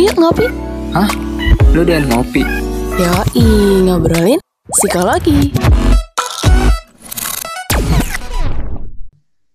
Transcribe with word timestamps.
yuk 0.00 0.16
ngopi. 0.16 0.48
Hah? 0.96 1.12
Lu 1.76 1.84
dan 1.84 2.08
ngopi? 2.08 2.40
Yoi, 2.96 3.44
ngobrolin 3.84 4.40
psikologi. 4.72 5.52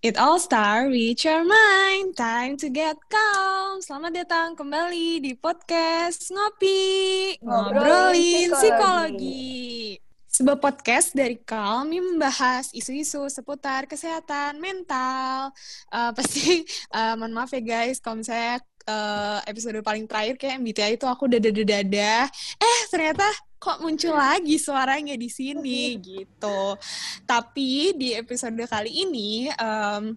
It 0.05 0.21
all 0.21 0.37
start 0.37 0.93
with 0.93 1.25
your 1.25 1.41
mind. 1.41 2.13
Time 2.13 2.61
to 2.61 2.69
get 2.69 2.93
calm. 3.09 3.81
Selamat 3.81 4.21
datang 4.21 4.53
kembali 4.53 5.17
di 5.17 5.33
podcast 5.33 6.29
Ngopi. 6.29 7.41
Ngobrolin 7.41 8.53
psikologi. 8.53 9.97
Sebuah 10.29 10.61
podcast 10.61 11.17
dari 11.17 11.41
Calm 11.41 11.89
yang 11.89 12.05
membahas 12.11 12.69
isu-isu 12.69 13.25
seputar 13.33 13.89
kesehatan 13.89 14.61
mental. 14.61 15.49
Eh, 15.89 16.11
pasti, 16.13 16.61
eh, 17.01 17.13
mohon 17.17 17.33
maaf 17.33 17.49
ya 17.55 17.65
guys, 17.65 17.97
kalau 17.97 18.21
misalnya 18.21 18.61
eh, 18.85 19.39
episode 19.49 19.81
paling 19.81 20.05
terakhir 20.05 20.37
kayak 20.37 20.61
MBTI 20.61 20.93
itu 20.97 21.05
aku 21.09 21.25
dada-dada. 21.25 22.29
Eh, 22.61 22.79
ternyata 22.93 23.25
kok 23.57 23.81
muncul 23.81 24.13
lagi 24.13 24.61
suaranya 24.61 25.17
di 25.17 25.29
sini 25.29 25.97
gitu. 25.97 26.77
Tapi 27.25 27.97
di 27.97 28.13
episode 28.13 28.61
kali 28.69 28.91
ini 28.93 29.49
em, 29.49 30.13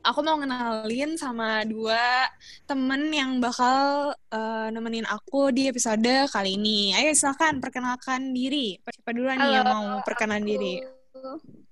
aku 0.00 0.20
mau 0.24 0.40
ngenalin 0.40 1.20
sama 1.20 1.68
dua 1.68 2.32
temen 2.64 3.12
yang 3.12 3.36
bakal 3.44 4.12
eh, 4.32 4.68
nemenin 4.72 5.04
aku 5.04 5.52
di 5.52 5.68
episode 5.68 6.32
kali 6.32 6.56
ini. 6.56 6.96
Ayo 6.96 7.12
silakan 7.12 7.60
perkenalkan 7.60 8.32
diri. 8.32 8.80
Siapa 8.80 9.12
duluan 9.12 9.36
nih 9.36 9.52
yang 9.60 9.68
mau 9.68 9.86
perkenalan 10.00 10.44
diri? 10.48 10.80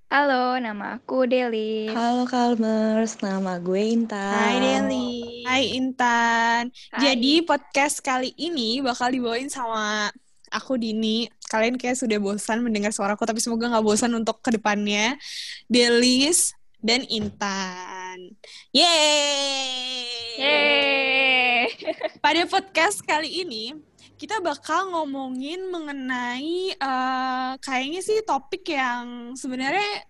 Halo, 0.07 0.55
nama 0.55 0.95
aku 0.95 1.27
Deli. 1.27 1.91
Halo 1.91 2.23
Kalmers, 2.23 3.19
nama 3.19 3.59
gue 3.59 3.91
Intan. 3.91 4.15
Hai 4.15 4.55
Deli. 4.55 5.43
Hai 5.43 5.63
Intan. 5.75 6.71
Hai. 6.95 7.11
Jadi 7.11 7.43
podcast 7.43 7.99
kali 7.99 8.31
ini 8.39 8.79
bakal 8.79 9.11
dibawain 9.11 9.51
sama 9.51 10.07
aku 10.47 10.79
Dini. 10.79 11.27
Kalian 11.51 11.75
kayak 11.75 11.99
sudah 11.99 12.23
bosan 12.23 12.63
mendengar 12.63 12.95
suaraku, 12.95 13.27
tapi 13.27 13.43
semoga 13.43 13.67
nggak 13.67 13.83
bosan 13.83 14.15
untuk 14.15 14.39
ke 14.39 14.55
depannya. 14.55 15.19
Delis 15.67 16.55
dan 16.79 17.03
Intan. 17.11 18.31
Yeay! 18.71 20.07
Yeay. 20.39 21.67
Pada 22.23 22.47
podcast 22.47 23.03
kali 23.03 23.43
ini, 23.43 23.75
kita 24.17 24.41
bakal 24.41 24.89
ngomongin 24.91 25.69
mengenai 25.69 26.73
eh, 26.73 27.51
kayaknya 27.61 28.01
sih 28.01 28.25
topik 28.25 28.65
yang 28.65 29.37
sebenarnya 29.37 30.09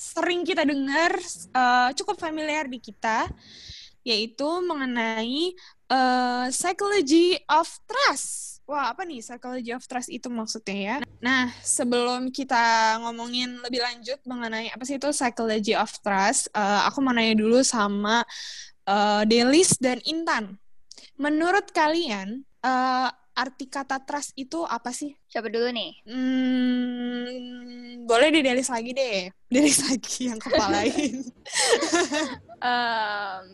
sering 0.00 0.46
kita 0.46 0.64
dengar, 0.64 1.12
eh, 1.52 1.90
cukup 1.98 2.16
familiar 2.16 2.64
di 2.70 2.80
kita, 2.80 3.28
yaitu 4.06 4.48
mengenai 4.64 5.52
eh, 5.90 6.46
psychology 6.54 7.36
of 7.50 7.66
trust. 7.84 8.62
Wah, 8.70 8.94
apa 8.94 9.02
nih 9.02 9.18
psychology 9.18 9.74
of 9.74 9.82
trust 9.82 10.06
itu 10.14 10.30
maksudnya 10.30 10.78
ya? 10.78 10.96
Nah, 11.18 11.50
sebelum 11.66 12.30
kita 12.30 12.96
ngomongin 13.02 13.58
lebih 13.66 13.82
lanjut 13.82 14.22
mengenai 14.22 14.70
apa 14.70 14.86
sih 14.86 14.94
itu 14.94 15.10
psychology 15.10 15.74
of 15.74 15.90
trust, 16.06 16.46
eh, 16.54 16.80
aku 16.86 17.02
mau 17.02 17.10
nanya 17.10 17.34
dulu 17.34 17.66
sama 17.66 18.22
eh, 18.86 19.22
Delis 19.26 19.74
dan 19.82 19.98
Intan. 20.06 20.54
Menurut 21.18 21.68
kalian, 21.74 22.46
eh, 22.64 23.10
arti 23.36 23.66
kata 23.70 24.02
trust 24.06 24.32
itu 24.36 24.64
apa 24.66 24.90
sih? 24.94 25.14
Siapa 25.30 25.48
dulu 25.48 25.68
nih? 25.72 25.90
Hmm, 26.06 27.24
boleh 28.08 28.28
deh 28.34 28.42
Delis 28.44 28.68
lagi 28.70 28.90
deh. 28.96 29.30
Delis 29.52 29.78
lagi 29.86 30.30
yang 30.30 30.40
kepalain. 30.40 31.14
Em, 32.62 33.44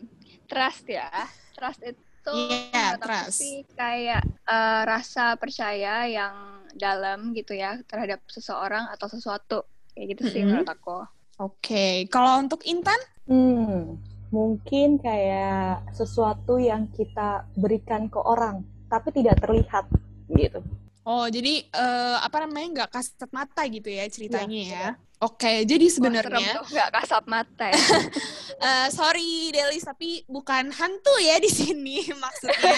trust 0.50 0.86
ya. 0.90 1.08
Trust 1.56 1.80
itu 1.86 2.34
Iya, 2.34 2.98
menurut 2.98 3.02
aku 3.06 3.06
trust. 3.06 3.38
sih 3.40 3.54
kayak 3.78 4.22
eh, 4.50 4.80
rasa 4.92 5.38
percaya 5.38 6.04
yang 6.10 6.34
dalam 6.74 7.32
gitu 7.38 7.54
ya 7.54 7.78
terhadap 7.86 8.20
seseorang 8.26 8.84
atau 8.94 9.06
sesuatu. 9.08 9.58
Kayak 9.94 10.06
gitu 10.18 10.22
sih 10.32 10.42
Mm-mm. 10.42 10.48
menurut 10.48 10.68
aku. 10.68 11.06
Oke, 11.38 12.08
kalau 12.08 12.40
untuk 12.42 12.64
Intan? 12.64 12.98
Hmm, 13.26 13.98
mungkin 14.34 14.88
kayak 15.02 15.84
sesuatu 15.92 16.58
yang 16.62 16.88
kita 16.94 17.44
berikan 17.58 18.06
ke 18.06 18.18
orang, 18.22 18.62
tapi 18.86 19.08
tidak 19.14 19.36
terlihat 19.42 19.84
gitu. 20.30 20.60
Oh, 21.06 21.30
jadi 21.30 21.62
eh, 21.62 22.16
apa 22.18 22.42
namanya 22.42 22.82
nggak 22.82 22.90
kasat 22.98 23.30
mata 23.30 23.62
gitu 23.70 23.86
ya 23.86 24.10
ceritanya 24.10 24.50
Iya, 24.50 24.74
ya? 24.74 24.90
Oke, 25.22 25.64
jadi 25.64 25.86
Wah, 25.86 25.92
serem 25.94 26.18
sebenarnya 26.18 26.50
nggak 26.66 26.90
kasat 26.92 27.24
mata 27.30 27.70
ya. 27.70 27.78
eh, 28.66 28.88
sorry 28.90 29.54
Delis 29.54 29.86
tapi 29.86 30.26
bukan 30.26 30.68
hantu 30.74 31.14
ya 31.22 31.38
di 31.38 31.46
sini 31.46 32.10
maksudnya. 32.26 32.74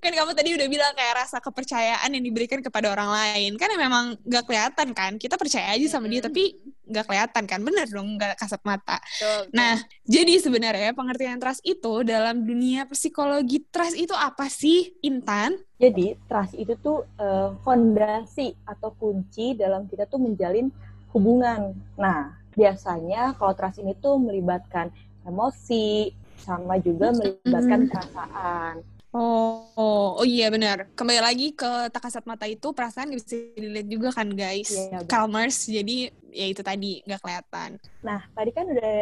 kan 0.00 0.10
kamu 0.16 0.32
tadi 0.32 0.50
udah 0.56 0.66
bilang 0.72 0.92
kayak 0.96 1.28
rasa 1.28 1.44
kepercayaan 1.44 2.08
yang 2.08 2.24
diberikan 2.24 2.64
kepada 2.64 2.88
orang 2.88 3.12
lain 3.12 3.60
kan 3.60 3.68
memang 3.76 4.16
nggak 4.24 4.44
kelihatan 4.48 4.88
kan 4.96 5.12
kita 5.20 5.36
percaya 5.36 5.76
aja 5.76 5.86
sama 5.92 6.08
dia 6.08 6.24
tapi 6.24 6.56
nggak 6.90 7.06
kelihatan 7.06 7.44
kan 7.46 7.60
bener 7.62 7.86
dong 7.86 8.18
nggak 8.18 8.34
kasat 8.36 8.60
mata. 8.66 8.98
Betul, 8.98 9.46
betul. 9.46 9.54
Nah, 9.54 9.74
jadi 10.04 10.34
sebenarnya 10.42 10.90
pengertian 10.92 11.38
trust 11.38 11.62
itu 11.62 12.02
dalam 12.02 12.42
dunia 12.42 12.84
psikologi 12.90 13.62
trust 13.70 13.96
itu 13.96 14.12
apa 14.12 14.50
sih, 14.50 14.92
Intan? 15.06 15.54
Jadi 15.78 16.18
trust 16.26 16.58
itu 16.58 16.74
tuh 16.82 17.06
eh, 17.16 17.54
fondasi 17.62 18.52
atau 18.66 18.90
kunci 18.98 19.54
dalam 19.54 19.86
kita 19.86 20.04
tuh 20.10 20.18
menjalin 20.18 20.68
hubungan. 21.14 21.72
Nah, 21.96 22.36
biasanya 22.54 23.38
kalau 23.38 23.54
trust 23.54 23.80
ini 23.80 23.94
tuh 23.96 24.18
melibatkan 24.18 24.90
emosi, 25.24 26.10
sama 26.40 26.80
juga 26.80 27.12
melibatkan 27.12 27.86
perasaan. 27.86 28.74
Oh, 29.10 29.66
oh, 29.74 30.22
oh 30.22 30.26
iya 30.26 30.46
benar. 30.54 30.86
Kembali 30.94 31.18
lagi 31.18 31.50
ke 31.50 31.90
tak 31.90 32.06
kasat 32.06 32.22
mata 32.30 32.46
itu 32.46 32.70
perasaan 32.70 33.10
bisa 33.10 33.34
dilihat 33.58 33.90
juga 33.90 34.14
kan 34.14 34.30
guys. 34.30 34.70
Iya, 34.70 35.02
benar. 35.02 35.10
Calmers, 35.10 35.58
jadi 35.66 36.14
ya 36.32 36.46
itu 36.48 36.62
tadi 36.64 37.02
nggak 37.06 37.20
kelihatan. 37.22 37.70
Nah, 38.00 38.20
tadi 38.32 38.50
kan 38.56 38.64
udah 38.72 38.96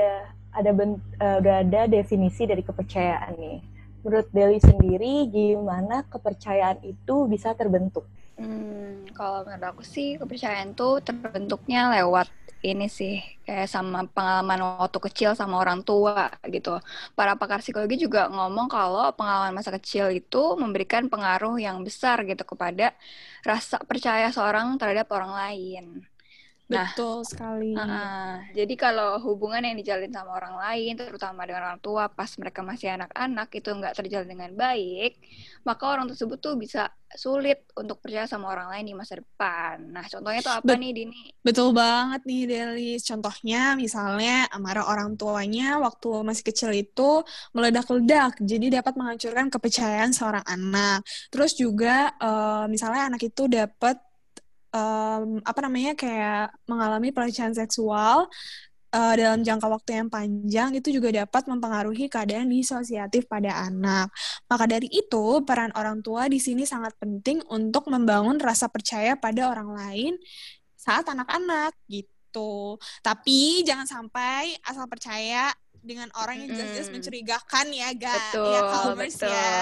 ada 0.58 0.70
ben- 0.74 1.02
eh, 1.22 1.36
udah 1.40 1.54
ada 1.62 1.80
definisi 1.86 2.42
dari 2.50 2.62
kepercayaan 2.66 3.34
nih. 3.38 3.58
Menurut 4.02 4.28
Deli 4.30 4.58
sendiri, 4.62 5.26
gimana 5.30 6.06
kepercayaan 6.06 6.82
itu 6.82 7.26
bisa 7.30 7.54
terbentuk? 7.54 8.06
Hmm, 8.38 9.02
kalau 9.18 9.42
menurut 9.46 9.66
aku 9.70 9.82
sih 9.82 10.14
kepercayaan 10.20 10.70
tuh 10.78 11.02
terbentuknya 11.02 11.90
lewat 11.98 12.30
ini 12.62 12.86
sih 12.98 13.18
kayak 13.46 13.66
sama 13.74 14.06
pengalaman 14.14 14.60
waktu 14.82 14.98
kecil 15.06 15.30
sama 15.34 15.58
orang 15.62 15.82
tua 15.82 16.30
gitu. 16.54 16.78
Para 17.18 17.34
pakar 17.40 17.58
psikologi 17.62 17.96
juga 18.06 18.30
ngomong 18.30 18.66
kalau 18.70 19.10
pengalaman 19.18 19.54
masa 19.58 19.70
kecil 19.74 20.06
itu 20.14 20.38
memberikan 20.62 21.10
pengaruh 21.12 21.54
yang 21.58 21.82
besar 21.86 22.22
gitu 22.30 22.42
kepada 22.46 22.94
rasa 23.42 23.76
percaya 23.90 24.26
seorang 24.30 24.78
terhadap 24.78 25.06
orang 25.16 25.32
lain. 25.40 25.84
Nah, 26.68 26.88
Betul 26.92 27.16
sekali. 27.24 27.72
Ah, 27.80 28.44
jadi 28.58 28.74
kalau 28.74 29.22
hubungan 29.24 29.62
yang 29.64 29.76
dijalin 29.80 30.12
sama 30.12 30.34
orang 30.38 30.56
lain, 30.58 30.92
terutama 30.98 31.40
dengan 31.48 31.62
orang 31.68 31.80
tua 31.80 32.04
pas 32.12 32.30
mereka 32.40 32.60
masih 32.70 32.88
anak-anak 32.96 33.48
itu 33.54 33.68
nggak 33.78 33.94
terjalin 33.98 34.28
dengan 34.34 34.52
baik, 34.52 35.12
maka 35.68 35.84
orang 35.94 36.06
tersebut 36.10 36.38
tuh 36.42 36.54
bisa 36.58 36.90
sulit 37.14 37.58
untuk 37.80 37.96
percaya 38.02 38.26
sama 38.28 38.46
orang 38.52 38.68
lain 38.72 38.84
di 38.90 38.94
masa 39.00 39.14
depan. 39.22 39.74
Nah, 39.94 40.04
contohnya 40.12 40.40
tuh 40.44 40.54
apa 40.60 40.72
Bet- 40.74 40.80
nih, 40.80 40.90
Dini? 40.96 41.22
Betul 41.46 41.72
banget 41.72 42.20
nih 42.28 42.40
Delis. 42.50 43.00
Contohnya 43.08 43.72
misalnya 43.78 44.44
marah 44.60 44.84
orang 44.92 45.16
tuanya 45.16 45.80
waktu 45.80 46.08
masih 46.28 46.44
kecil 46.44 46.70
itu 46.76 47.24
meledak-ledak. 47.56 48.36
Jadi 48.42 48.66
dapat 48.76 48.92
menghancurkan 48.98 49.46
kepercayaan 49.48 50.10
seorang 50.12 50.44
anak. 50.44 51.00
Terus 51.32 51.56
juga 51.56 52.12
eh, 52.20 52.64
misalnya 52.68 53.08
anak 53.08 53.22
itu 53.24 53.48
dapat 53.48 53.96
em, 54.72 55.40
apa 55.44 55.60
namanya 55.64 55.92
kayak 55.96 56.52
mengalami 56.68 57.08
pelecehan 57.10 57.52
seksual 57.56 58.28
eh, 58.92 59.14
dalam 59.20 59.40
jangka 59.44 59.68
waktu 59.68 59.90
yang 60.00 60.08
panjang 60.08 60.70
itu 60.76 60.88
juga 60.92 61.12
dapat 61.24 61.44
mempengaruhi 61.48 62.08
keadaan 62.08 62.48
disosiatif 62.48 63.28
pada 63.28 63.68
anak. 63.68 64.08
Maka 64.48 64.64
dari 64.64 64.88
itu, 64.88 65.44
peran 65.44 65.72
orang 65.76 66.00
tua 66.00 66.28
di 66.28 66.40
sini 66.40 66.64
sangat 66.64 66.96
penting 66.96 67.44
untuk 67.52 67.88
membangun 67.92 68.40
rasa 68.40 68.68
percaya 68.72 69.16
pada 69.16 69.52
orang 69.52 69.70
lain 69.72 70.12
saat 70.76 71.04
anak-anak 71.08 71.76
gitu. 71.88 72.80
Tapi 73.04 73.64
jangan 73.64 73.84
sampai 73.84 74.56
asal 74.64 74.88
percaya 74.88 75.52
dengan 75.78 76.10
orang 76.18 76.44
yang 76.44 76.50
jelas-jelas 76.52 76.90
mencurigakan 76.90 77.66
ya, 77.70 77.88
ga? 77.94 78.12
Betul, 78.12 78.52
ya 78.52 78.60
betul. 78.96 79.30
ya. 79.30 79.56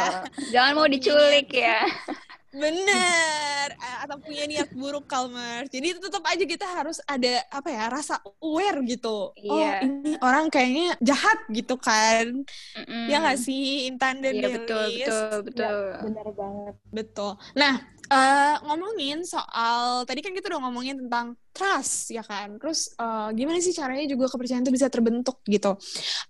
Jangan 0.54 0.72
mau 0.74 0.88
diculik 0.88 1.48
ya. 1.52 1.82
Bener, 2.56 3.68
atau 4.02 4.16
punya 4.18 4.44
niat 4.48 4.72
buruk 4.72 5.04
Calmer. 5.04 5.68
Jadi 5.68 6.00
tetap 6.00 6.24
aja 6.24 6.44
kita 6.44 6.66
harus 6.66 6.98
ada 7.04 7.44
apa 7.52 7.68
ya 7.68 7.84
rasa 7.92 8.16
aware 8.40 8.80
gitu. 8.88 9.30
Oh 9.36 9.56
Iya. 9.60 9.84
ini 9.84 10.16
orang 10.24 10.48
kayaknya 10.48 10.96
jahat 11.04 11.38
gitu 11.52 11.76
kan? 11.76 12.42
Mm-mm. 12.76 13.04
Ya 13.06 13.20
nggak 13.20 13.38
sih 13.38 13.86
Intan 13.92 14.24
dan 14.24 14.34
Iya, 14.40 14.48
betul, 14.56 14.84
betul, 14.96 15.28
betul. 15.44 15.76
Benar 16.10 16.28
banget. 16.32 16.74
Betul. 16.88 17.32
Nah, 17.54 17.74
eh, 18.06 18.54
ngomongin 18.64 19.18
soal 19.26 20.06
tadi 20.08 20.20
kan 20.24 20.32
kita 20.32 20.48
udah 20.48 20.60
ngomongin 20.64 20.96
tentang 21.06 21.36
trust 21.52 22.08
ya 22.10 22.24
kan. 22.24 22.56
Terus 22.56 22.92
eh, 22.96 23.28
gimana 23.36 23.58
sih 23.60 23.76
caranya 23.76 24.06
juga 24.08 24.32
kepercayaan 24.32 24.64
itu 24.64 24.72
bisa 24.74 24.88
terbentuk 24.88 25.44
gitu. 25.44 25.76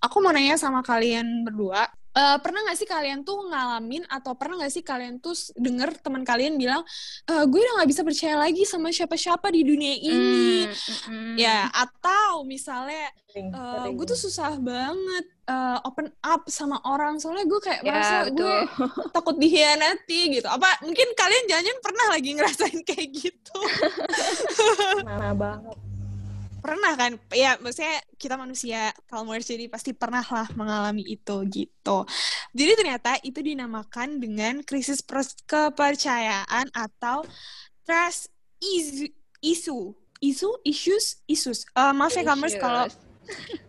Aku 0.03 0.17
mau 0.25 0.35
nanya 0.35 0.59
sama 0.59 0.83
kalian 0.83 1.47
berdua, 1.47 1.87
Eh, 2.17 2.39
pernah 2.41 2.65
gak 2.65 2.81
sih 2.81 2.89
kalian 2.89 3.21
tuh 3.29 3.45
ngalamin 3.53 4.01
atau 4.09 4.33
pernah 4.33 4.57
gak 4.65 4.73
sih 4.73 4.81
kalian 4.81 5.21
tuh 5.21 5.37
denger 5.53 6.01
teman 6.01 6.25
kalian 6.25 6.57
bilang, 6.57 6.81
"Eh, 7.29 7.45
gue 7.45 7.61
udah 7.61 7.85
gak 7.85 7.91
bisa 7.93 8.01
percaya 8.01 8.41
lagi 8.41 8.65
sama 8.65 8.89
siapa-siapa 8.89 9.53
di 9.53 9.61
dunia 9.61 9.93
ini. 9.93 10.65
Mm, 10.65 11.13
mm. 11.13 11.35
Ya, 11.37 11.69
atau 11.69 12.41
misalnya 12.49 13.13
Sering, 13.29 13.53
eh, 13.53 13.61
sering. 13.61 13.95
gue 14.01 14.07
tuh 14.09 14.17
susah 14.17 14.57
banget 14.57 15.27
eh, 15.47 15.79
open 15.85 16.09
up 16.25 16.43
sama 16.49 16.81
orang 16.89 17.21
soalnya 17.21 17.45
gue 17.45 17.61
kayak 17.63 17.85
Ya, 17.85 17.93
merasa 17.93 18.17
gue 18.27 18.33
betul. 18.35 18.89
takut 19.15 19.37
dihianati 19.37 20.21
gitu. 20.41 20.49
Apa 20.49 20.81
mungkin 20.83 21.13
kalian 21.13 21.45
jangan 21.47 21.77
pernah 21.85 22.07
lagi 22.17 22.31
ngerasain 22.33 22.81
kayak 22.81 23.09
gitu? 23.13 23.59
Nah, 25.07 25.37
banget. 25.37 25.77
Pernah 26.67 26.93
kan? 26.99 27.15
Ya, 27.31 27.55
maksudnya 27.63 28.03
kita 28.19 28.35
manusia 28.35 28.91
Kalmers 29.07 29.47
jadi 29.47 29.71
pasti 29.71 29.95
pernah 29.95 30.27
lah 30.27 30.51
mengalami 30.59 31.07
itu 31.07 31.37
gitu. 31.47 32.03
Jadi 32.51 32.73
ternyata 32.75 33.15
itu 33.23 33.39
dinamakan 33.39 34.19
dengan 34.19 34.67
krisis 34.67 34.99
kepercayaan 35.47 36.75
atau 36.75 37.23
trust 37.87 38.35
is- 38.59 39.15
issue. 39.39 39.95
Isu, 40.17 40.49
issues, 40.65 41.21
issues. 41.29 41.69
Eh, 41.77 41.93
maaf 41.93 42.17
ya 42.17 42.25
Kalmers 42.25 42.57
kalau. 42.57 42.89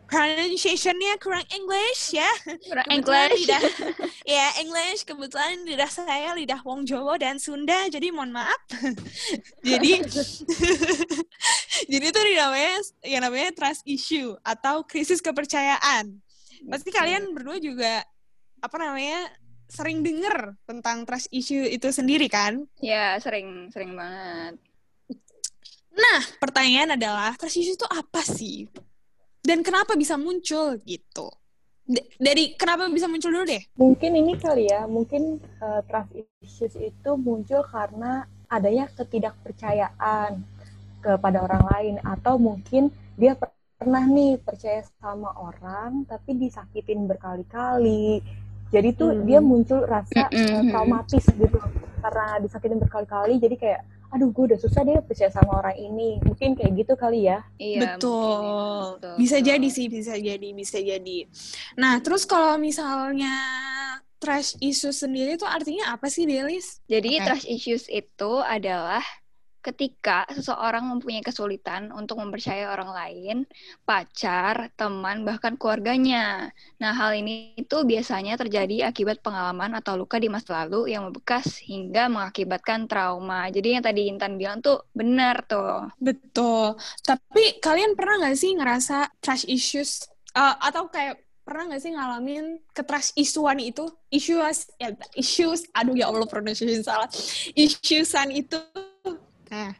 Pronunciation-nya 0.08 1.20
kurang 1.20 1.44
English 1.52 2.16
ya. 2.16 2.32
Kurang 2.64 2.88
Kebetulan 2.88 3.28
English. 3.28 3.44
lidah 3.44 3.64
ya 4.40 4.48
English 4.64 5.02
kebetulan 5.04 5.62
lidah 5.68 5.92
saya 5.92 6.32
lidah 6.34 6.64
Wong 6.64 6.88
Jawa 6.88 7.20
dan 7.20 7.38
Sunda 7.38 7.92
jadi 7.92 8.10
mohon 8.16 8.32
maaf. 8.32 8.58
jadi 9.68 10.02
jadi 11.92 12.06
itu 12.08 12.20
namanya 12.40 12.74
yang 13.04 13.22
namanya 13.28 13.50
trust 13.54 13.84
issue 13.84 14.34
atau 14.42 14.88
krisis 14.88 15.20
kepercayaan. 15.20 16.18
Pasti 16.72 16.90
kalian 16.90 17.36
berdua 17.36 17.60
juga 17.60 18.02
apa 18.64 18.76
namanya 18.82 19.30
sering 19.68 20.00
dengar 20.00 20.56
tentang 20.64 21.04
trust 21.04 21.28
issue 21.30 21.68
itu 21.68 21.92
sendiri 21.92 22.32
kan? 22.32 22.64
Ya, 22.80 23.20
sering, 23.20 23.68
sering 23.76 23.94
banget. 23.94 24.56
Nah, 25.98 26.22
pertanyaan 26.40 26.96
adalah 26.96 27.36
trust 27.36 27.60
issue 27.60 27.76
itu 27.76 27.88
apa 27.92 28.24
sih? 28.24 28.72
Dan 29.48 29.60
kenapa 29.68 29.94
bisa 30.02 30.16
muncul 30.26 30.68
gitu? 30.94 31.28
D- 31.94 32.08
dari 32.20 32.44
kenapa 32.60 32.84
bisa 32.98 33.08
muncul 33.12 33.32
dulu 33.34 33.46
deh? 33.54 33.64
Mungkin 33.82 34.12
ini 34.22 34.34
kali 34.46 34.64
ya, 34.74 34.82
mungkin 34.90 35.24
eh, 35.66 35.82
trust 35.88 36.12
issues 36.42 36.74
itu 36.90 37.12
muncul 37.28 37.62
karena 37.76 38.12
adanya 38.50 38.86
ketidakpercayaan 38.98 40.32
kepada 41.06 41.38
orang 41.48 41.64
lain 41.74 41.96
atau 42.02 42.36
mungkin 42.48 42.84
dia 43.22 43.34
per- 43.38 43.54
pernah 43.78 44.04
nih 44.10 44.42
percaya 44.42 44.82
sama 44.98 45.30
orang 45.38 45.92
tapi 46.12 46.32
disakitin 46.44 47.06
berkali-kali. 47.06 48.26
Jadi 48.74 48.90
tuh 49.00 49.10
Hmm. 49.14 49.24
dia 49.30 49.40
muncul 49.40 49.80
rasa 49.86 50.34
eh, 50.34 50.62
Mm-mm. 50.62 50.70
traumatis 50.74 51.24
gitu 51.42 51.60
karena 52.04 52.26
disakitin 52.44 52.78
berkali-kali 52.84 53.36
jadi 53.44 53.56
kayak 53.64 53.82
aduh 54.14 54.32
gue 54.32 54.44
udah 54.54 54.60
susah 54.60 54.82
deh 54.88 55.00
percaya 55.04 55.32
sama 55.32 55.60
orang 55.60 55.78
ini. 55.78 56.20
Mungkin 56.24 56.56
kayak 56.56 56.72
gitu 56.80 56.94
kali 56.96 57.28
ya. 57.28 57.44
Iya, 57.60 58.00
betul. 58.00 58.16
mungkin 58.16 58.38
ya. 58.40 58.54
Betul, 58.98 59.16
bisa 59.20 59.38
betul. 59.38 59.48
jadi 59.52 59.68
sih, 59.70 59.86
bisa 59.92 60.14
jadi, 60.16 60.50
bisa 60.56 60.78
jadi. 60.80 61.18
Nah, 61.76 62.00
terus 62.00 62.24
kalau 62.24 62.56
misalnya 62.56 63.36
trash 64.18 64.58
issue 64.64 64.94
sendiri 64.94 65.38
itu 65.38 65.46
artinya 65.46 65.94
apa 65.94 66.10
sih, 66.10 66.26
Delis? 66.26 66.82
Jadi 66.90 67.22
Oke. 67.22 67.26
trust 67.26 67.46
issues 67.46 67.86
itu 67.92 68.32
adalah 68.42 69.04
ketika 69.62 70.24
seseorang 70.32 70.88
mempunyai 70.88 71.20
kesulitan 71.26 71.92
untuk 71.92 72.22
mempercayai 72.24 72.70
orang 72.70 72.92
lain, 72.94 73.38
pacar, 73.84 74.72
teman, 74.80 75.28
bahkan 75.28 75.60
keluarganya. 75.60 76.50
Nah, 76.80 76.92
hal 76.96 77.18
ini 77.18 77.58
itu 77.60 77.84
biasanya 77.84 78.40
terjadi 78.40 78.88
akibat 78.88 79.20
pengalaman 79.20 79.76
atau 79.76 80.00
luka 80.00 80.18
di 80.22 80.32
masa 80.32 80.64
lalu 80.64 80.96
yang 80.96 81.10
membekas 81.10 81.60
hingga 81.62 82.08
mengakibatkan 82.08 82.88
trauma. 82.88 83.52
Jadi 83.52 83.78
yang 83.78 83.84
tadi 83.84 84.08
Intan 84.08 84.40
bilang 84.40 84.64
tuh 84.64 84.88
benar 84.96 85.44
tuh. 85.46 85.92
Betul. 86.00 86.80
Tapi 87.04 87.60
kalian 87.60 87.94
pernah 87.98 88.24
nggak 88.24 88.38
sih 88.38 88.56
ngerasa 88.56 89.20
trash 89.20 89.46
issues 89.50 90.08
eh, 90.32 90.56
atau 90.64 90.88
kayak 90.88 91.28
pernah 91.48 91.72
nggak 91.72 91.80
sih 91.80 91.92
ngalamin 91.96 92.46
ke 92.76 92.84
trash 92.84 93.16
isuan 93.16 93.64
itu? 93.64 93.88
Issues, 94.12 94.68
ya, 94.76 94.92
issues, 95.16 95.64
aduh 95.72 95.96
ya 95.96 96.12
Allah 96.12 96.28
pronunciation 96.28 96.84
salah. 96.84 97.08
Issuesan 97.56 98.36
itu. 98.36 98.60
Nah, 99.52 99.72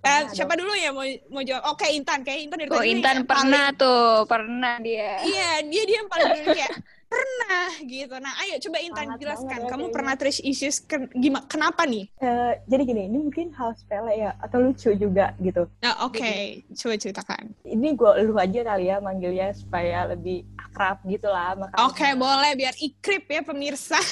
pernah 0.00 0.20
siapa 0.32 0.54
dulu 0.56 0.72
ya 0.76 0.90
mau 0.92 1.04
mau 1.30 1.42
jawab? 1.44 1.76
Oke, 1.76 1.86
Intan. 1.92 2.24
Kayak 2.24 2.40
Intan 2.48 2.58
dari 2.64 2.70
tadi 2.70 2.88
Intan 2.94 3.16
kayak 3.22 3.28
pernah 3.28 3.66
tuh, 3.76 4.24
pernah 4.28 4.74
dia. 4.80 5.20
Iya, 5.24 5.50
dia 5.68 5.82
dia 5.84 5.96
yang 6.00 6.10
paling 6.10 6.30
kayak 6.52 6.72
pernah 7.14 7.70
gitu. 7.86 8.14
Nah, 8.18 8.34
ayo 8.42 8.54
coba 8.58 8.78
Intan 8.82 9.06
Sangat 9.06 9.18
jelaskan. 9.22 9.46
banget 9.46 9.62
ya 9.62 9.70
Kamu 9.70 9.78
kayaknya. 9.78 9.94
pernah 9.94 10.14
trash 10.18 10.40
issues 10.42 10.76
ken- 10.82 11.10
gimana? 11.14 11.44
Kenapa 11.46 11.82
nih? 11.86 12.04
Eh, 12.18 12.52
jadi 12.66 12.82
gini, 12.82 13.02
ini 13.06 13.18
mungkin 13.22 13.46
hal 13.54 13.70
sepele 13.78 14.12
ya 14.18 14.30
atau 14.42 14.58
lucu 14.58 14.90
juga 14.94 15.32
gitu. 15.38 15.70
Nah, 15.78 15.94
oke, 16.04 16.32
coba 16.74 16.94
ceritakan. 16.98 17.44
Ini 17.62 17.88
gue 17.94 18.10
lu 18.26 18.34
aja 18.34 18.60
kali 18.66 18.84
ya 18.90 18.96
manggilnya 18.98 19.54
supaya 19.54 20.10
lebih 20.10 20.42
akrab 20.58 20.98
gitu 21.06 21.30
lah. 21.30 21.54
Oke, 21.86 22.06
boleh 22.18 22.52
biar 22.58 22.74
ikrip 22.78 23.24
ya 23.30 23.40
pemirsa. 23.46 23.98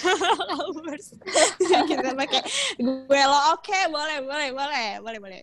Kita 1.90 2.14
pakai 2.14 2.40
gue 2.78 3.22
lo. 3.26 3.38
Oke, 3.56 3.78
boleh, 3.90 4.18
boleh, 4.22 4.48
boleh, 4.54 4.88
boleh, 5.02 5.18
boleh. 5.20 5.42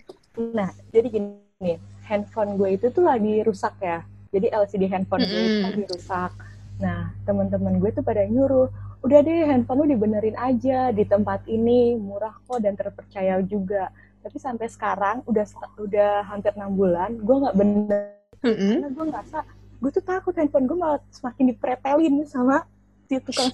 Nah, 0.55 0.71
jadi 0.93 1.07
gini, 1.11 1.75
handphone 2.07 2.55
gue 2.55 2.79
itu 2.79 2.87
tuh 2.89 3.03
lagi 3.03 3.43
rusak 3.43 3.75
ya. 3.81 4.01
Jadi 4.29 4.47
LCD 4.53 4.83
handphone 4.87 5.25
gue 5.25 5.41
itu 5.41 5.59
lagi 5.65 5.83
rusak. 5.89 6.31
Nah, 6.79 7.11
teman-teman 7.27 7.75
gue 7.77 7.91
tuh 7.91 8.03
pada 8.03 8.23
nyuruh, 8.23 8.71
udah 9.03 9.19
deh 9.23 9.43
handphone 9.47 9.83
lu 9.83 9.95
dibenerin 9.95 10.35
aja 10.39 10.91
di 10.95 11.03
tempat 11.03 11.43
ini, 11.47 11.95
murah 11.99 12.35
kok 12.47 12.59
dan 12.63 12.73
terpercaya 12.79 13.39
juga. 13.43 13.91
Tapi 14.23 14.37
sampai 14.39 14.67
sekarang 14.71 15.23
udah 15.27 15.45
udah 15.79 16.11
hampir 16.27 16.51
enam 16.55 16.75
bulan, 16.75 17.19
gue 17.19 17.35
nggak 17.35 17.55
bener 17.55 17.99
Mm-mm. 18.39 18.79
karena 18.79 18.89
gue 18.95 19.05
ngerasa 19.11 19.37
gue 19.79 19.91
tuh 19.91 20.03
takut 20.03 20.31
handphone 20.35 20.67
gue 20.67 20.77
malah 20.79 20.99
semakin 21.11 21.51
dipretelin 21.51 22.15
sama 22.23 22.63
si 23.07 23.19
tukang 23.19 23.51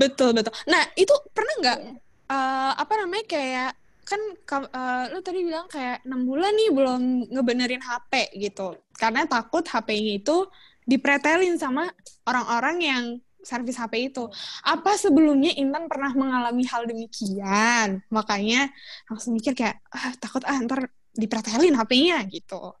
betul, 0.00 0.30
betul. 0.34 0.54
Nah, 0.66 0.82
itu 0.98 1.14
pernah 1.30 1.54
nggak 1.62 1.78
Iya. 1.78 1.92
eh, 2.34 2.72
apa 2.78 2.92
namanya 2.98 3.24
kayak 3.28 3.70
kan 4.04 4.20
ka- 4.44 4.70
eh, 4.70 5.04
lu 5.12 5.20
tadi 5.24 5.40
bilang 5.44 5.66
kayak 5.68 6.04
enam 6.04 6.24
bulan 6.28 6.52
nih 6.52 6.68
belum 6.72 7.00
ngebenerin 7.32 7.80
HP 7.80 8.12
gitu 8.36 8.76
karena 9.00 9.24
takut 9.24 9.64
HP-nya 9.64 10.12
itu 10.20 10.36
dipretelin 10.84 11.56
sama 11.56 11.88
orang-orang 12.28 12.76
yang 12.80 13.04
servis 13.44 13.76
HP 13.76 14.12
itu. 14.12 14.24
Apa 14.64 14.96
sebelumnya 14.96 15.52
Intan 15.56 15.86
pernah 15.86 16.10
mengalami 16.16 16.64
hal 16.64 16.88
demikian? 16.88 18.00
Makanya 18.08 18.72
langsung 19.08 19.36
mikir 19.36 19.52
kayak 19.52 19.80
ah, 19.92 20.12
takut 20.16 20.40
ah 20.48 20.56
ntar 20.64 20.88
dipretelin 21.14 21.76
HP-nya 21.76 22.24
gitu. 22.32 22.74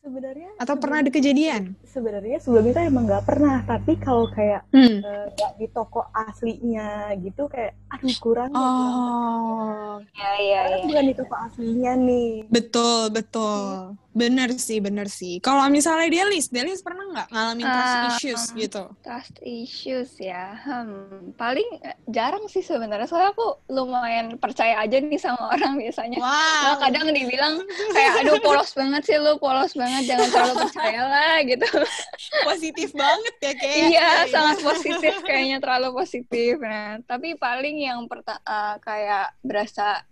sebenarnya 0.00 0.56
Atau 0.56 0.80
pernah 0.80 1.04
ada 1.04 1.12
kejadian? 1.12 1.76
Sebenarnya 1.90 2.38
sebelum 2.38 2.64
itu 2.64 2.78
emang 2.80 3.04
nggak 3.04 3.26
pernah 3.26 3.60
tapi 3.62 3.98
kalau 3.98 4.30
kayak 4.30 4.62
Hmm. 4.70 5.02
eh, 5.02 5.26
nggak 5.28 5.52
di 5.58 5.66
toko 5.68 6.06
aslinya 6.10 6.88
gitu 7.18 7.46
kayak 7.46 7.74
aduh 7.90 8.16
kurang 8.16 8.50
ya, 8.50 8.60
Oh, 8.60 9.98
Iya, 10.10 10.30
iya, 10.38 10.58
Karena 10.62 10.76
iya. 10.76 10.86
bukan 10.86 11.04
di 11.04 11.14
toko 11.14 11.34
aslinya 11.36 11.92
nih 11.98 12.30
betul 12.46 13.10
betul. 13.10 13.98
Bener 14.10 14.50
sih, 14.58 14.82
bener 14.82 15.06
sih. 15.06 15.38
Kalau 15.38 15.62
misalnya 15.70 16.10
Delis, 16.10 16.50
Delis 16.50 16.82
pernah 16.82 17.06
nggak 17.14 17.28
ngalamin 17.30 17.62
trust 17.64 17.94
Um, 17.94 18.06
issues 18.10 18.42
gitu? 18.58 18.82
Trust 19.06 19.36
issues 19.40 20.10
ya, 20.18 20.58
hmm, 20.58 21.38
paling 21.38 21.78
eh, 21.80 21.94
jarang 22.10 22.42
sih 22.46 22.58
sebenarnya. 22.58 23.06
Soalnya 23.06 23.30
aku 23.30 23.46
lumayan 23.70 24.34
percaya 24.34 24.82
aja 24.82 24.98
nih 24.98 25.14
sama 25.14 25.54
orang 25.54 25.78
biasanya. 25.78 26.18
Nah, 26.18 26.26
Wow. 26.26 26.82
kadang 26.82 27.06
dibilang 27.06 27.62
kayak 27.94 28.26
aduh 28.26 28.38
polos 28.42 28.74
banget 28.74 29.02
sih 29.06 29.14
lu, 29.14 29.38
polos 29.38 29.72
banget, 29.74 30.02
jangan 30.10 30.28
terlalu 30.28 30.54
percaya 30.66 31.02
lah 31.06 31.36
gitu. 31.46 31.66
positif 32.48 32.90
banget 32.92 33.34
ya 33.40 33.52
kayak. 33.56 33.86
Iya, 33.90 34.08
sangat 34.30 34.58
positif 34.62 35.14
kayaknya 35.22 35.58
terlalu 35.62 35.88
positif. 36.00 36.58
Nah, 36.60 37.00
tapi 37.06 37.34
paling 37.34 37.76
yang 37.80 38.04
perta- 38.10 38.42
eh, 38.42 38.76
kayak 38.82 39.36
berasa 39.40 40.04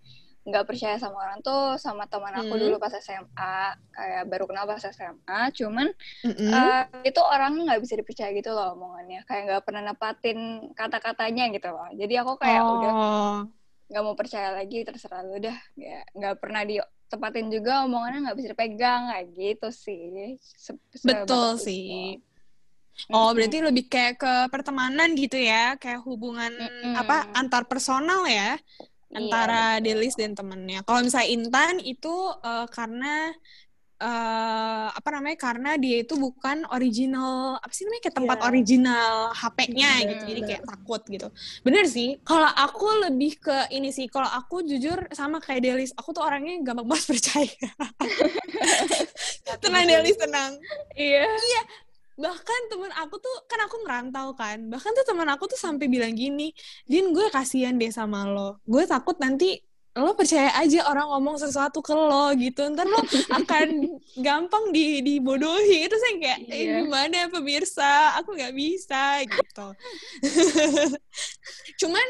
nggak 0.48 0.64
percaya 0.64 0.96
sama 0.96 1.28
orang 1.28 1.44
tuh 1.44 1.76
sama 1.76 2.08
teman 2.08 2.32
aku 2.32 2.56
Hmm. 2.56 2.62
dulu 2.64 2.74
pas 2.80 2.88
SMA, 2.96 3.56
kayak 3.92 4.22
baru 4.32 4.48
kenal 4.48 4.64
pas 4.64 4.80
SMA, 4.80 5.40
cuman 5.52 5.92
Mm-mm. 6.24 6.48
Eh, 6.48 6.84
itu 7.04 7.20
orang 7.20 7.52
nggak 7.68 7.80
bisa 7.84 8.00
dipercaya 8.00 8.32
gitu 8.32 8.56
loh 8.56 8.72
omongannya 8.72 9.28
kayak 9.28 9.42
nggak 9.44 9.62
pernah 9.68 9.82
nepatin 9.92 10.72
kata-katanya 10.72 11.52
gitu 11.52 11.68
loh 11.68 11.92
jadi 11.92 12.24
aku 12.24 12.40
kayak 12.40 12.64
udah 12.64 12.92
oh. 12.96 13.38
nggak 13.92 14.02
mau 14.04 14.16
percaya 14.16 14.56
lagi 14.56 14.88
terserah 14.88 15.20
lu 15.20 15.36
dah 15.36 15.58
ya 15.76 16.00
nggak 16.16 16.40
pernah 16.40 16.64
ditepatin 17.08 17.48
juga 17.48 17.88
omongannya 17.88 18.28
nggak 18.28 18.36
bisa 18.36 18.48
dipegang 18.52 19.02
kayak 19.08 19.26
gitu 19.32 19.68
sih 19.72 20.36
Se- 20.38 20.76
Betul 21.00 21.56
sih. 21.56 22.20
itu. 22.20 23.14
Oh, 23.14 23.30
berarti 23.30 23.62
lebih 23.62 23.86
kayak 23.86 24.18
ke 24.18 24.32
pertemanan 24.50 25.14
gitu 25.14 25.38
ya, 25.38 25.78
kayak 25.78 26.02
hubungan 26.02 26.50
Mm-mm. 26.50 26.98
apa 26.98 27.30
antar 27.32 27.62
personal 27.64 28.26
ya, 28.26 28.58
Iya, 29.08 29.16
antara 29.16 29.78
betul. 29.78 29.84
Delis 29.86 30.14
dan 30.18 30.32
temennya. 30.34 30.82
Kalau 30.82 31.00
misalnya 31.06 31.30
Intan 31.30 31.74
itu 31.80 32.14
eh, 32.42 32.66
karena 32.74 33.32
uh, 33.98 34.88
apa 34.94 35.08
namanya 35.14 35.36
karena 35.38 35.70
dia 35.74 36.02
itu 36.02 36.14
bukan 36.14 36.62
original 36.70 37.58
apa 37.58 37.72
sih 37.74 37.82
namanya 37.86 38.02
kayak 38.06 38.16
tempat 38.18 38.38
Iya. 38.38 38.46
original 38.50 39.12
HP-nya 39.34 39.90
Bener, 39.92 40.08
gitu. 40.10 40.22
Jadi 40.30 40.40
kayak 40.46 40.62
takut 40.64 41.02
gitu. 41.06 41.28
Bener 41.66 41.84
sih. 41.86 42.08
Kalau 42.22 42.46
aku 42.46 42.86
lebih 43.06 43.38
ke 43.38 43.56
ini 43.70 43.90
sih 43.90 44.06
kalau 44.06 44.26
aku 44.26 44.62
jujur 44.62 45.10
sama 45.10 45.42
kayak 45.42 45.62
Delis 45.66 45.90
aku 45.94 46.14
tuh 46.14 46.22
orangnya 46.22 46.58
gampang 46.62 46.86
banget 46.86 47.06
percaya. 47.12 47.68
Tenang 49.62 49.84
Delis 49.86 50.16
tenang. 50.16 50.52
Iya. 50.94 51.26
bahkan 52.18 52.60
temen 52.66 52.90
aku 52.98 53.22
tuh 53.22 53.30
kan 53.46 53.62
aku 53.62 53.78
ngerantau 53.86 54.34
kan. 54.34 54.58
Bahkan 54.66 54.90
tuh 54.90 55.06
temen 55.06 55.28
aku 55.30 55.46
tuh 55.46 55.54
sampai 55.54 55.86
bilang 55.86 56.10
gini 56.18 56.50
Din 56.82 57.14
gue 57.14 57.30
kasihan 57.30 57.78
deh 57.78 57.94
sama 57.94 58.26
lo. 58.26 58.58
Gue 58.66 58.90
takut 58.90 59.14
nanti 59.22 59.54
lo 59.98 60.14
percaya 60.14 60.54
aja 60.54 60.86
orang 60.86 61.10
ngomong 61.10 61.36
sesuatu 61.36 61.78
ke 61.78 61.90
lo 61.90 62.30
gitu. 62.34 62.62
Ntar 62.70 62.86
lo 62.86 63.02
akan 63.34 63.68
gampang 64.26 64.70
di 64.70 65.02
dibodohi. 65.02 65.84
Itu 65.84 65.96
saya 65.96 66.14
kayak 66.16 66.38
eh, 66.46 66.58
Iya. 66.58 66.74
gimana 66.82 67.26
pemirsa? 67.28 68.16
Aku 68.18 68.32
nggak 68.32 68.54
bisa 68.54 69.02
gitu. 69.26 69.66
Cuman 71.80 72.08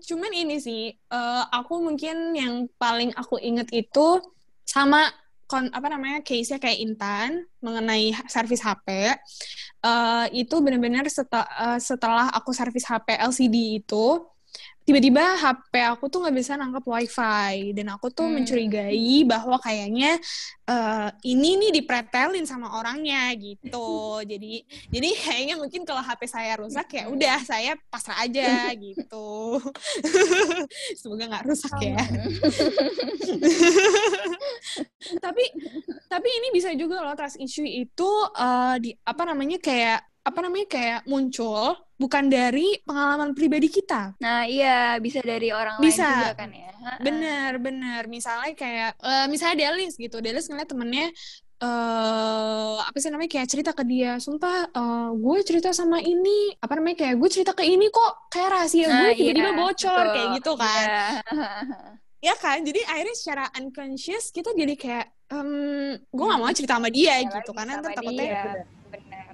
cuman 0.00 0.32
ini 0.32 0.56
sih 0.58 0.82
eh, 0.92 1.44
aku 1.52 1.80
mungkin 1.80 2.32
yang 2.32 2.54
paling 2.76 3.12
aku 3.12 3.36
inget 3.36 3.68
itu 3.70 4.20
sama 4.64 5.10
kon 5.44 5.66
apa 5.74 5.90
namanya 5.90 6.22
case-nya 6.22 6.62
kayak 6.62 6.78
Intan 6.78 7.30
mengenai 7.58 8.14
servis 8.30 8.62
HP 8.62 8.86
eh, 9.82 10.26
itu 10.32 10.54
benar-benar 10.62 11.04
seta- 11.10 11.50
eh, 11.50 11.78
setelah 11.78 12.30
aku 12.30 12.54
servis 12.54 12.86
HP 12.86 13.18
LCD 13.18 13.82
itu 13.82 14.24
tiba-tiba 14.80 15.22
HP 15.38 15.72
aku 15.86 16.08
tuh 16.08 16.24
nggak 16.24 16.34
bisa 16.34 16.52
nangkep 16.54 16.82
WiFi 16.82 17.72
dan 17.72 17.94
aku 17.94 18.10
tuh 18.10 18.26
Hmm. 18.26 18.42
mencurigai 18.42 19.22
bahwa 19.22 19.56
kayaknya 19.56 20.18
eh, 20.66 21.08
ini 21.26 21.58
nih 21.58 21.70
dipretelin 21.78 22.46
sama 22.46 22.74
orangnya 22.74 23.30
gitu. 23.34 23.90
Jadi 24.30 24.62
jadi 24.90 25.08
kayaknya 25.14 25.54
mungkin 25.58 25.82
kalau 25.82 26.02
HP 26.02 26.26
saya 26.26 26.58
rusak 26.58 26.90
ya 26.90 27.06
udah 27.06 27.38
saya 27.42 27.74
pasrah 27.86 28.18
aja 28.22 28.70
gitu. 28.86 29.58
Semoga 31.00 31.24
nggak 31.26 31.44
rusak 31.46 31.74
ya. 31.80 31.98
Tapi 35.18 35.44
tapi 36.06 36.28
ini 36.28 36.48
bisa 36.50 36.70
juga 36.74 37.00
loh 37.00 37.14
trust 37.14 37.38
issue 37.38 37.66
itu 37.66 38.10
eh, 38.34 38.76
di 38.82 38.90
apa 39.00 39.22
namanya 39.22 39.58
kayak 39.58 40.09
apa 40.20 40.38
namanya 40.44 40.66
kayak 40.68 41.00
muncul 41.08 41.72
bukan 41.96 42.28
dari 42.28 42.76
pengalaman 42.84 43.32
pribadi 43.32 43.68
kita. 43.68 44.16
Nah, 44.20 44.44
iya, 44.44 44.96
bisa 45.00 45.20
dari 45.20 45.48
orang 45.52 45.80
Bisa. 45.80 46.04
lain 46.04 46.16
juga 46.24 46.34
kan 46.36 46.50
ya. 46.52 46.68
Bener 46.96 47.50
bener 47.60 48.02
misalnya 48.08 48.52
kayak 48.56 48.90
eh, 49.00 49.26
misalnya 49.28 49.68
Delis 49.68 49.96
gitu. 49.96 50.20
Delis 50.20 50.48
ngeliat 50.48 50.68
temennya 50.68 51.12
eh 51.60 52.76
apa 52.80 52.96
sih 52.96 53.12
namanya 53.12 53.36
kayak 53.36 53.48
cerita 53.48 53.70
ke 53.76 53.84
dia. 53.84 54.16
Sumpah 54.16 54.72
eh, 54.72 55.08
gue 55.12 55.36
cerita 55.44 55.72
sama 55.72 56.00
ini. 56.00 56.56
Apa 56.56 56.80
namanya 56.80 57.04
kayak 57.04 57.14
gue 57.20 57.28
cerita 57.28 57.52
ke 57.52 57.64
ini 57.64 57.88
kok. 57.88 58.12
Kayak 58.32 58.48
rahasia 58.56 58.86
gue 58.88 58.96
Nah, 58.96 59.12
tiba-tiba 59.12 59.50
iya, 59.52 59.58
bocor 59.60 59.96
betul. 60.00 60.14
kayak 60.16 60.28
gitu 60.40 60.52
kan. 60.56 60.86
Iya. 62.20 62.32
ya 62.32 62.34
kan? 62.36 62.60
Jadi 62.60 62.80
akhirnya 62.84 63.16
secara 63.16 63.44
unconscious 63.56 64.28
kita 64.28 64.52
jadi 64.52 64.76
kayak 64.76 65.06
em 65.32 65.48
gue 66.00 66.24
gak 66.26 66.40
mau 66.40 66.52
cerita 66.52 66.76
sama 66.76 66.88
dia 66.92 67.16
Iya 67.16 67.28
gitu. 67.28 67.52
lagi 67.52 67.56
karena 67.56 67.72
ntar 67.80 67.92
takutnya. 67.96 68.40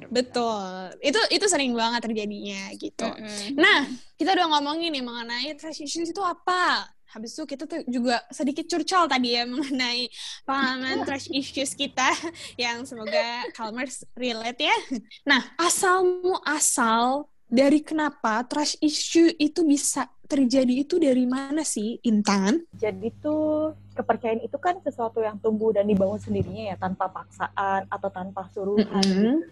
Benar. 0.07 0.15
betul 0.15 0.71
itu 1.03 1.21
itu 1.35 1.47
sering 1.51 1.73
banget 1.75 2.01
terjadinya 2.07 2.63
gitu 2.79 3.07
Mm-mm. 3.07 3.59
nah 3.59 3.87
kita 4.17 4.33
udah 4.33 4.47
ngomongin 4.57 4.95
nih 4.95 5.05
mengenai 5.05 5.53
trust 5.59 5.83
issues 5.83 6.11
itu 6.11 6.23
apa 6.23 6.89
habis 7.07 7.33
itu 7.33 7.45
kita 7.49 7.65
tuh 7.65 7.81
juga 7.89 8.21
sedikit 8.29 8.67
curcol 8.67 9.09
tadi 9.09 9.39
ya 9.39 9.43
mengenai 9.53 10.11
pengalaman 10.45 11.07
trust 11.07 11.31
issues 11.33 11.73
kita 11.75 12.13
yang 12.63 12.85
semoga 12.85 13.47
Calmers 13.57 14.07
relate 14.15 14.63
ya 14.63 14.77
nah 15.25 15.43
asal 15.59 16.05
muasal 16.23 17.31
dari 17.47 17.79
kenapa 17.79 18.43
trust 18.43 18.83
issue 18.83 19.31
itu 19.39 19.63
bisa 19.63 20.11
terjadi 20.27 20.83
itu 20.83 20.99
dari 20.99 21.23
mana 21.31 21.63
sih 21.63 22.03
Intan? 22.03 22.67
Jadi 22.75 23.15
tuh 23.23 23.71
kepercayaan 23.95 24.43
itu 24.43 24.59
kan 24.59 24.83
sesuatu 24.83 25.23
yang 25.23 25.39
tumbuh 25.39 25.71
dan 25.71 25.87
dibangun 25.87 26.19
sendirinya 26.19 26.75
ya 26.75 26.77
tanpa 26.77 27.07
paksaan 27.07 27.87
atau 27.87 28.11
tanpa 28.11 28.51
suruhan. 28.51 28.91
Mm-mm. 28.91 29.47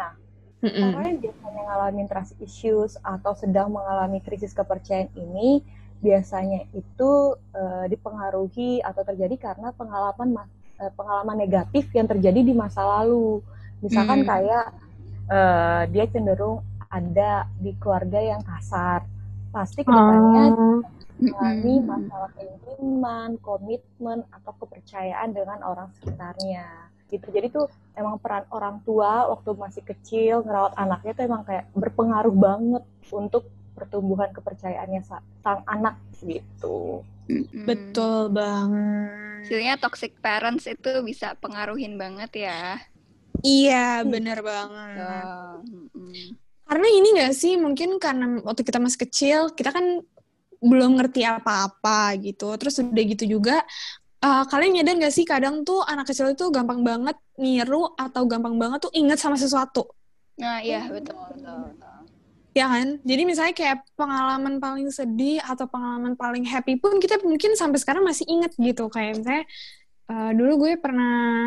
Nah, 0.00 0.12
Mm-mm. 0.60 0.92
Orang 0.92 1.04
yang 1.08 1.20
biasanya 1.24 1.62
ngalamin 1.64 2.04
trust 2.04 2.36
issues 2.36 3.00
atau 3.00 3.32
sedang 3.32 3.72
mengalami 3.72 4.20
krisis 4.20 4.52
kepercayaan 4.52 5.08
ini 5.16 5.64
biasanya 6.00 6.68
itu 6.72 7.10
eh, 7.56 7.84
dipengaruhi 7.88 8.84
atau 8.84 9.00
terjadi 9.00 9.36
karena 9.40 9.72
pengalaman 9.72 10.28
ma- 10.36 10.52
eh, 10.76 10.92
pengalaman 10.92 11.36
negatif 11.36 11.88
yang 11.96 12.04
terjadi 12.04 12.44
di 12.44 12.52
masa 12.52 12.84
lalu. 12.84 13.40
Misalkan 13.80 14.20
Hmm. 14.20 14.28
kayak 14.28 14.64
eh, 15.32 15.82
dia 15.88 16.04
cenderung 16.12 16.60
ada 16.92 17.48
di 17.56 17.72
keluarga 17.80 18.20
yang 18.20 18.42
kasar, 18.44 19.06
pasti 19.48 19.80
ke 19.80 19.88
depannya 19.88 20.44
Oh. 20.52 20.82
mengalami 21.20 21.74
masalah 21.84 22.30
keintiman, 22.34 23.30
komitmen, 23.38 24.18
atau 24.28 24.52
kepercayaan 24.60 25.30
dengan 25.32 25.60
orang 25.62 25.88
sekitarnya. 25.96 26.66
Gitu. 27.10 27.26
Jadi 27.28 27.50
tuh 27.50 27.66
emang 27.98 28.16
peran 28.22 28.46
orang 28.54 28.78
tua 28.86 29.26
waktu 29.28 29.50
masih 29.58 29.82
kecil 29.82 30.46
ngerawat 30.46 30.78
anaknya 30.78 31.12
tuh 31.18 31.24
emang 31.26 31.42
kayak 31.42 31.66
berpengaruh 31.74 32.34
banget 32.34 32.84
untuk 33.10 33.50
pertumbuhan 33.74 34.30
kepercayaannya 34.30 35.02
sa- 35.02 35.24
sang 35.42 35.66
anak 35.66 35.98
gitu. 36.22 37.02
Mm-mm. 37.30 37.66
Betul 37.66 38.30
banget. 38.30 39.46
Hasilnya 39.46 39.74
toxic 39.80 40.12
parents 40.20 40.68
itu 40.68 40.90
bisa 41.02 41.34
pengaruhin 41.38 41.96
banget 41.98 42.46
ya. 42.46 42.78
Iya, 43.40 44.04
bener 44.04 44.44
banget. 44.44 45.26
Mm-mm. 45.64 46.36
Karena 46.68 46.86
ini 46.92 47.08
gak 47.18 47.34
sih, 47.34 47.58
mungkin 47.58 47.98
karena 47.98 48.38
waktu 48.46 48.62
kita 48.62 48.78
masih 48.78 49.00
kecil, 49.08 49.40
kita 49.56 49.74
kan 49.74 50.04
belum 50.60 51.00
ngerti 51.00 51.24
apa-apa 51.24 52.14
gitu. 52.20 52.52
Terus 52.60 52.78
udah 52.84 53.04
gitu 53.16 53.24
juga, 53.26 53.64
eh, 54.20 54.44
kalian 54.48 54.72
nyadar 54.80 54.94
gak 55.00 55.14
sih 55.14 55.24
kadang 55.24 55.64
tuh 55.64 55.80
anak 55.84 56.08
kecil 56.08 56.32
itu 56.32 56.48
gampang 56.52 56.80
banget 56.84 57.16
niru 57.40 57.90
atau 57.96 58.22
gampang 58.28 58.56
banget 58.60 58.78
tuh 58.84 58.92
inget 58.92 59.16
sama 59.16 59.36
sesuatu. 59.40 59.88
Nah, 60.40 60.60
iya 60.64 60.88
betul 60.88 61.16
betul. 61.32 61.76
betul. 61.76 61.96
Ya 62.50 62.66
kan? 62.66 62.98
Jadi 63.06 63.22
misalnya 63.22 63.54
kayak 63.54 63.86
pengalaman 63.94 64.58
paling 64.58 64.88
sedih 64.90 65.38
atau 65.38 65.70
pengalaman 65.70 66.18
paling 66.18 66.42
happy 66.42 66.76
pun 66.82 66.98
kita 66.98 67.22
mungkin 67.22 67.54
sampai 67.54 67.78
sekarang 67.78 68.02
masih 68.02 68.26
inget 68.26 68.52
gitu. 68.58 68.90
Kayak 68.90 69.22
misalnya 69.22 69.44
eh, 70.10 70.30
dulu 70.34 70.52
gue 70.66 70.72
pernah 70.80 71.46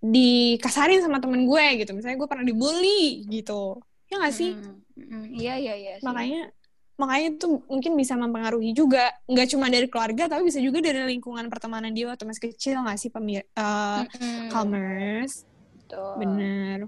dikasarin 0.00 1.00
sama 1.04 1.20
temen 1.20 1.44
gue 1.44 1.66
gitu. 1.84 1.92
Misalnya 1.92 2.16
gue 2.20 2.28
pernah 2.28 2.46
dibully 2.46 3.24
gitu. 3.28 3.80
Ya 4.08 4.20
gak 4.20 4.34
sih? 4.36 4.52
Mm-mm. 4.52 4.76
Mm-mm. 4.96 5.22
Iya 5.36 5.54
iya 5.60 5.74
iya. 5.76 5.92
Makanya 6.00 6.52
makanya 6.94 7.38
itu 7.38 7.46
mungkin 7.66 7.92
bisa 7.98 8.14
mempengaruhi 8.14 8.70
juga. 8.70 9.10
Nggak 9.26 9.46
cuma 9.54 9.66
dari 9.66 9.86
keluarga, 9.90 10.30
tapi 10.30 10.46
bisa 10.46 10.62
juga 10.62 10.78
dari 10.78 11.02
lingkungan 11.16 11.46
pertemanan 11.50 11.90
dia 11.90 12.10
waktu 12.10 12.24
masih 12.26 12.52
kecil 12.52 12.80
nggak 12.82 12.98
sih 12.98 13.10
pemir 13.10 13.42
eh, 13.54 14.02
Mm-mm. 14.06 14.50
Calmers? 14.50 15.44
Betul. 15.84 16.14
Bener. 16.22 16.78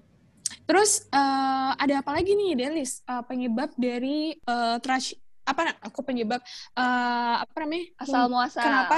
Terus 0.67 1.07
eh, 1.11 1.71
ada 1.75 1.95
apa 2.03 2.11
lagi 2.15 2.33
nih, 2.35 2.59
Delis? 2.59 3.03
Eh, 3.07 3.23
penyebab 3.27 3.75
dari 3.75 4.35
eh, 4.35 4.77
trash 4.83 5.15
apa? 5.47 5.79
Aku 5.83 6.03
penyebab 6.03 6.43
eh, 6.75 7.35
apa 7.43 7.55
namanya? 7.63 7.87
Asal 7.99 8.31
muasal. 8.31 8.63
Kenapa? 8.63 8.97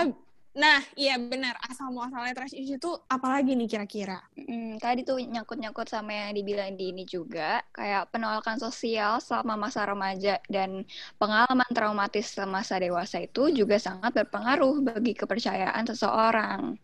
Nah, 0.58 0.82
iya 0.98 1.14
benar. 1.22 1.54
Asal 1.70 1.94
muasalnya 1.94 2.34
trash 2.34 2.56
issue 2.58 2.82
itu 2.82 2.90
apa 3.06 3.26
lagi 3.30 3.54
nih 3.54 3.68
kira-kira? 3.70 4.18
Mm, 4.34 4.82
tadi 4.82 5.06
tuh 5.06 5.22
nyangkut-nyangkut 5.22 5.86
sama 5.86 6.10
yang 6.10 6.34
dibilang 6.34 6.74
di 6.74 6.90
ini 6.90 7.06
juga, 7.06 7.62
kayak 7.70 8.10
penolakan 8.10 8.58
sosial 8.58 9.22
selama 9.22 9.54
masa 9.70 9.86
remaja 9.86 10.42
dan 10.50 10.82
pengalaman 11.14 11.70
traumatis 11.70 12.34
semasa 12.34 12.74
dewasa 12.82 13.22
itu 13.22 13.54
juga 13.54 13.78
sangat 13.78 14.10
berpengaruh 14.18 14.82
bagi 14.82 15.14
kepercayaan 15.14 15.84
seseorang. 15.94 16.74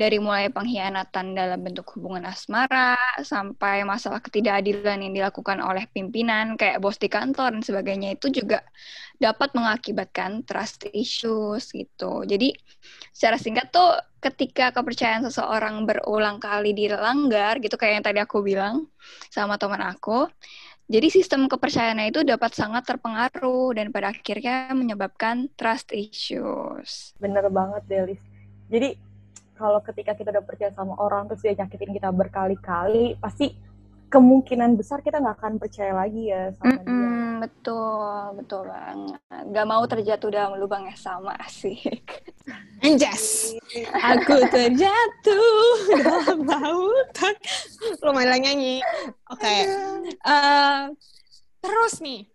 Dari 0.00 0.18
mulai 0.20 0.52
pengkhianatan 0.52 1.26
dalam 1.32 1.60
bentuk 1.64 1.86
hubungan 1.96 2.28
asmara, 2.28 2.92
sampai 3.24 3.88
masalah 3.88 4.20
ketidakadilan 4.20 5.00
yang 5.00 5.12
dilakukan 5.16 5.64
oleh 5.64 5.88
pimpinan, 5.96 6.60
kayak 6.60 6.76
bos 6.82 7.00
di 7.00 7.08
kantor 7.08 7.56
dan 7.56 7.62
sebagainya, 7.64 8.20
itu 8.20 8.28
juga 8.28 8.60
dapat 9.22 9.54
mengakibatkan 9.56 10.42
trust 10.44 10.90
issues 10.92 11.70
gitu. 11.72 12.26
Jadi 12.26 12.52
secara 13.14 13.38
singkat 13.38 13.70
tuh 13.70 13.94
ketika 14.18 14.74
kepercayaan 14.74 15.30
seseorang 15.30 15.86
berulang 15.86 16.42
kali 16.42 16.74
dilanggar 16.74 17.62
gitu 17.62 17.78
kayak 17.78 18.02
yang 18.02 18.04
tadi 18.04 18.18
aku 18.18 18.42
bilang 18.42 18.90
sama 19.30 19.54
teman 19.54 19.78
aku 19.86 20.26
jadi 20.84 21.08
sistem 21.08 21.48
kepercayaannya 21.48 22.12
itu 22.12 22.20
dapat 22.28 22.52
sangat 22.52 22.84
terpengaruh 22.84 23.72
dan 23.72 23.88
pada 23.88 24.12
akhirnya 24.12 24.68
menyebabkan 24.76 25.48
trust 25.56 25.88
issues. 25.96 27.16
Bener 27.16 27.48
banget, 27.48 27.88
Delis. 27.88 28.20
Jadi 28.68 28.92
kalau 29.56 29.80
ketika 29.80 30.12
kita 30.12 30.28
udah 30.28 30.44
percaya 30.44 30.76
sama 30.76 30.92
orang 31.00 31.32
terus 31.32 31.40
dia 31.40 31.56
nyakitin 31.56 31.88
kita 31.96 32.12
berkali-kali, 32.12 33.16
pasti 33.16 33.56
kemungkinan 34.14 34.78
besar 34.78 35.02
kita 35.02 35.18
nggak 35.18 35.42
akan 35.42 35.54
percaya 35.58 35.90
lagi 35.90 36.30
ya 36.30 36.54
sama 36.54 36.78
dia. 36.78 36.86
Mm-mm, 36.86 36.86
Mm-mm, 36.86 37.42
betul, 37.42 38.38
betul 38.38 38.62
banget. 38.70 39.18
Gak 39.50 39.66
mau 39.66 39.82
terjatuh 39.90 40.30
dalam 40.30 40.54
lubang 40.62 40.86
yang 40.86 40.94
sama, 40.94 41.34
asik. 41.42 42.22
Anjas, 42.78 43.50
aku 44.14 44.38
terjatuh 44.54 45.58
dalam 45.98 46.46
lautan. 46.46 47.34
Lumayan 48.06 48.38
nyanyi. 48.38 48.78
Oke. 49.34 49.66
Eh, 50.06 50.82
terus 51.58 51.98
nih, 51.98 52.30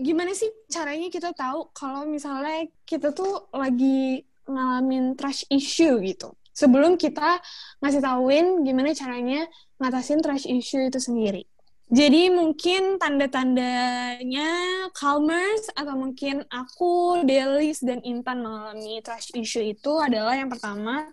gimana 0.00 0.32
sih 0.32 0.48
caranya 0.72 1.12
kita 1.12 1.36
tahu 1.36 1.76
kalau 1.76 2.08
misalnya 2.08 2.64
kita 2.88 3.12
tuh 3.12 3.52
lagi 3.52 4.24
ngalamin 4.48 5.12
trash 5.12 5.44
issue 5.52 6.00
gitu? 6.00 6.32
Sebelum 6.56 6.96
kita 6.96 7.36
ngasih 7.84 8.00
tauin 8.00 8.64
gimana 8.64 8.96
caranya 8.96 9.44
ngatasin 9.76 10.24
trash 10.24 10.48
issue 10.48 10.88
itu 10.88 10.96
sendiri. 10.96 11.44
Jadi 11.86 12.34
mungkin 12.34 12.98
tanda-tandanya 12.98 14.50
Calmers 14.90 15.70
atau 15.70 15.94
mungkin 15.94 16.42
aku, 16.50 17.22
Delis, 17.22 17.78
dan 17.78 18.02
Intan 18.02 18.42
mengalami 18.42 18.98
trash 19.06 19.30
issue 19.38 19.62
itu 19.62 19.92
adalah 20.02 20.34
yang 20.34 20.50
pertama 20.50 21.06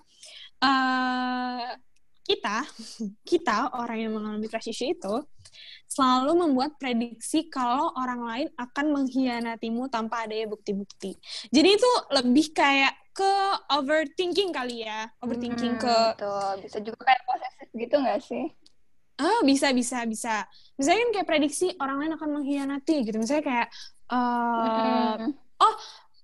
eh 0.63 1.77
kita, 2.23 2.63
kita 3.29 3.75
orang 3.75 4.00
yang 4.00 4.12
mengalami 4.15 4.47
trash 4.47 4.71
issue 4.71 4.95
itu 4.95 5.15
selalu 5.85 6.47
membuat 6.47 6.79
prediksi 6.81 7.51
kalau 7.53 7.93
orang 7.93 8.25
lain 8.25 8.47
akan 8.57 8.85
mengkhianatimu 8.97 9.93
tanpa 9.93 10.25
adanya 10.25 10.50
bukti-bukti. 10.50 11.13
Jadi 11.53 11.69
itu 11.77 11.91
lebih 12.09 12.50
kayak 12.50 13.02
ke 13.13 13.34
overthinking 13.70 14.50
kali 14.50 14.84
ya, 14.84 15.05
overthinking 15.22 15.77
Hmm, 15.77 15.82
ke 15.82 15.98
betul. 16.17 16.50
Bisa 16.65 16.77
juga 16.82 17.00
kayak 17.05 17.22
posesif 17.24 17.70
gitu 17.72 17.96
gak 18.01 18.20
sih? 18.25 18.46
Ah, 19.15 19.39
bisa, 19.46 19.70
bisa, 19.72 20.03
bisa. 20.10 20.50
Misalnya 20.74 21.00
kan 21.05 21.12
kayak 21.13 21.27
prediksi 21.29 21.67
orang 21.77 22.01
lain 22.01 22.13
akan 22.17 22.29
mengkhianati 22.41 22.96
gitu. 23.05 23.17
Misalnya 23.22 23.46
kayak, 23.46 23.67
eh 24.10 25.13
Mm-mm. 25.22 25.32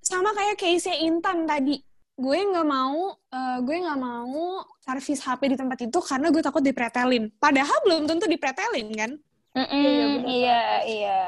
sama 0.01 0.33
kayak 0.33 0.57
case 0.57 0.89
Intan 0.97 1.45
tadi. 1.45 1.77
Gue 2.19 2.41
nggak 2.43 2.67
mau, 2.67 3.15
eh, 3.31 3.57
gue 3.63 3.75
nggak 3.79 3.99
mau 4.01 4.65
servis 4.83 5.21
HP 5.21 5.53
di 5.53 5.57
tempat 5.61 5.79
itu 5.79 5.99
karena 6.01 6.27
gue 6.33 6.41
takut 6.41 6.59
dipretelin. 6.59 7.29
Padahal 7.37 7.77
belum 7.85 8.03
tentu 8.09 8.25
dipretelin 8.25 8.87
kan? 8.91 9.11
Mm-mm, 9.55 10.25
Iya, 10.25 10.61
iya. 10.83 11.21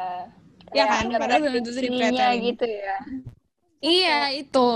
Iya 0.72 0.84
Kayak 0.84 0.88
kan? 0.89 1.06
ada 1.08 1.15
Padahal 1.22 1.39
belum 1.46 1.53
tentu 1.62 1.72
dipretelin. 1.80 2.39
gitu 2.50 2.65
ya. 2.68 2.96
Iya, 3.82 4.18
itu. 4.34 4.68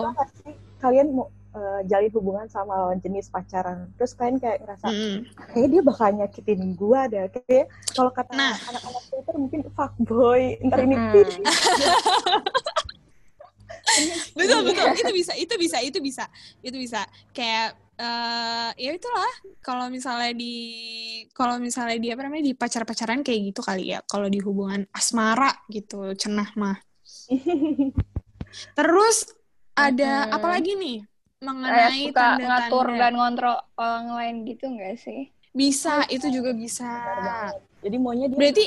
Kalian 0.82 1.08
mau 1.16 1.32
eh, 1.56 1.82
jalin 1.88 2.12
hubungan 2.12 2.48
sama 2.52 2.76
lawan 2.76 3.00
jenis 3.00 3.32
pacaran, 3.32 3.88
terus 3.96 4.12
kalian 4.12 4.44
kayak 4.44 4.60
ngerasa 4.64 4.92
Mm-mm. 4.92 5.16
kayaknya 5.56 5.70
dia 5.72 5.82
bakal 5.88 6.08
nyakitin 6.12 6.62
gua 6.76 7.08
deh. 7.08 7.32
Kayak 7.32 7.72
kalau 7.96 8.12
kata 8.12 8.32
Nah. 8.36 8.56
anak-anak 8.60 9.04
Twitter 9.08 9.36
mungkin 9.40 9.62
fuckboy, 9.72 10.60
ntar 10.68 10.84
ini 10.84 10.96
Mm-mm. 11.00 11.44
betul 14.36 14.60
betul 14.68 14.92
itu 14.92 15.12
bisa 15.16 15.32
itu 15.40 15.56
bisa 15.56 15.78
itu 15.80 16.00
bisa 16.04 16.26
itu 16.60 16.76
bisa 16.76 17.08
kayak 17.32 17.80
eh 17.96 18.70
ya 18.76 18.92
itulah 18.92 19.34
kalau 19.64 19.88
misalnya 19.88 20.36
di 20.36 20.52
kalau 21.32 21.56
misalnya 21.64 21.96
dia 21.96 22.20
apa 22.20 22.28
namanya 22.28 22.52
di 22.52 22.54
pacar 22.58 22.84
pacaran 22.84 23.24
kayak 23.24 23.56
gitu 23.56 23.64
kali 23.64 23.96
ya 23.96 24.04
kalau 24.04 24.28
di 24.28 24.44
hubungan 24.44 24.84
asmara 24.92 25.48
gitu 25.72 26.12
cenah 26.12 26.52
mah 26.60 26.76
terus 28.78 29.32
ada 29.76 30.06
Mm-mm. 30.06 30.36
apa 30.36 30.48
lagi 30.56 30.72
nih 30.84 30.98
mengenai 31.46 31.96
suka 32.04 32.26
ngatur 32.46 32.88
tanda-tanda 32.90 33.00
dan 33.00 33.12
ngontrol 33.18 33.58
orang 33.80 34.06
lain 34.18 34.36
gitu 34.50 34.66
gak 34.80 34.96
sih? 35.06 35.20
bisa 35.56 36.04
itu 36.16 36.28
juga 36.36 36.52
bisa 36.52 36.84
Jadi 37.84 37.96
maunya 38.02 38.28
dia 38.34 38.40
berarti 38.40 38.66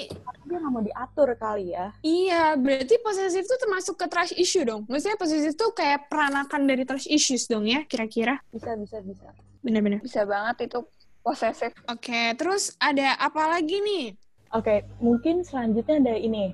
dia 0.48 0.56
nggak 0.60 0.72
mau 0.72 0.82
diatur 0.88 1.28
kali 1.42 1.66
ya. 1.76 1.86
iya 2.06 2.54
berarti 2.58 2.94
posesif 3.04 3.42
itu 3.46 3.56
termasuk 3.62 3.94
ke 4.00 4.06
trash 4.12 4.32
issue 4.38 4.64
dong 4.66 4.82
maksudnya 4.90 5.18
posesif 5.18 5.50
itu 5.54 5.66
kayak 5.74 6.06
peranakan 6.10 6.62
dari 6.70 6.82
trash 6.88 7.06
issues 7.10 7.44
dong 7.50 7.64
ya 7.66 7.80
kira-kira 7.90 8.38
Bisa 8.54 8.72
bisa 8.78 8.98
bisa. 9.04 9.28
benar-benar 9.64 10.00
Bisa 10.02 10.22
banget 10.24 10.70
itu 10.70 10.78
posesif. 11.24 11.74
Oke, 11.88 12.36
terus 12.38 12.76
ada 12.78 13.16
apa 13.16 13.48
lagi 13.48 13.80
nih? 13.80 14.04
Oke, 14.52 14.84
mungkin 15.04 15.44
selanjutnya 15.44 16.00
ada 16.00 16.14
ini. 16.16 16.52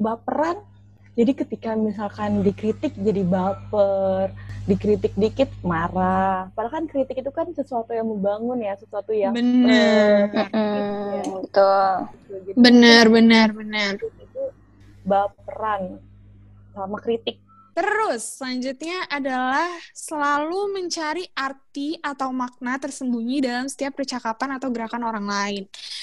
Baperan. 0.00 0.60
Jadi 1.12 1.32
ketika 1.36 1.76
misalkan 1.76 2.40
dikritik 2.40 2.96
jadi 2.96 3.20
baper, 3.20 4.32
dikritik 4.64 5.12
dikit 5.12 5.52
marah. 5.60 6.48
Padahal 6.56 6.72
kan 6.80 6.84
kritik 6.88 7.20
itu 7.20 7.28
kan 7.28 7.52
sesuatu 7.52 7.92
yang 7.92 8.08
membangun 8.08 8.64
ya, 8.64 8.72
sesuatu 8.80 9.12
yang 9.12 9.36
Bener, 9.36 10.24
Mm, 10.48 11.44
betul. 11.44 11.92
gitu. 12.48 12.56
bener, 12.56 13.04
bener, 13.12 13.48
bener. 13.52 13.92
Itu 14.00 14.42
baperan 15.04 16.00
sama 16.72 16.96
kritik. 16.96 17.36
Terus 17.72 18.40
selanjutnya 18.40 19.08
adalah 19.08 19.68
selalu 19.96 20.76
mencari 20.80 21.24
arti 21.32 21.96
atau 22.00 22.28
makna 22.32 22.76
tersembunyi 22.76 23.40
dalam 23.40 23.64
setiap 23.68 23.96
percakapan 23.96 24.60
atau 24.60 24.68
gerakan 24.68 25.08
orang 25.08 25.24
lain. 25.24 25.62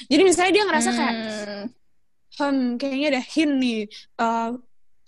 Jadi 0.09 0.21
misalnya 0.21 0.53
dia 0.53 0.65
ngerasa 0.65 0.89
kayak, 0.93 1.13
Hmm, 1.13 1.65
hmm, 2.41 2.65
kayaknya 2.81 3.07
ada 3.17 3.21
hint 3.21 3.53
nih. 3.61 3.81
Eh, 4.17 4.49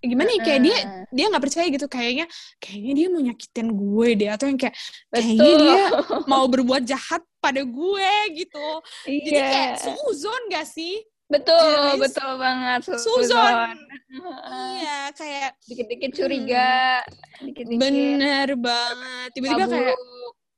gimana 0.01 0.29
ya, 0.33 0.41
kayak 0.41 0.61
dia 0.61 0.77
dia 1.07 1.25
nggak 1.29 1.43
percaya 1.43 1.67
gitu. 1.69 1.85
Kayaknya 1.85 2.25
kayaknya 2.57 2.93
dia 2.93 3.07
mau 3.07 3.21
nyakitin 3.21 3.67
gue 3.69 4.07
deh. 4.17 4.29
Atau 4.29 4.45
yang 4.49 4.57
kayak 4.57 4.75
kayaknya 5.09 5.37
betul. 5.45 5.59
dia 5.61 5.79
mau 6.25 6.45
berbuat 6.45 6.83
jahat 6.83 7.21
pada 7.37 7.61
gue 7.61 8.11
gitu. 8.33 8.67
Jadi 9.05 9.29
Iya. 9.31 9.45
kayak 9.47 9.73
suzon 9.79 10.41
gak 10.49 10.65
sih? 10.65 11.01
Betul, 11.25 11.55
Jenis 11.95 12.01
betul 12.11 12.31
banget. 12.35 12.79
Su- 12.83 12.99
Suzon. 12.99 13.71
Iya 14.51 15.15
kayak 15.15 15.49
Dikit-dikit 15.63 16.11
curiga, 16.11 16.99
dikit-dikit 17.39 17.79
bener 17.79 18.47
banget. 18.59 19.29
Tiba-tiba 19.31 19.63
kayak 19.65 19.95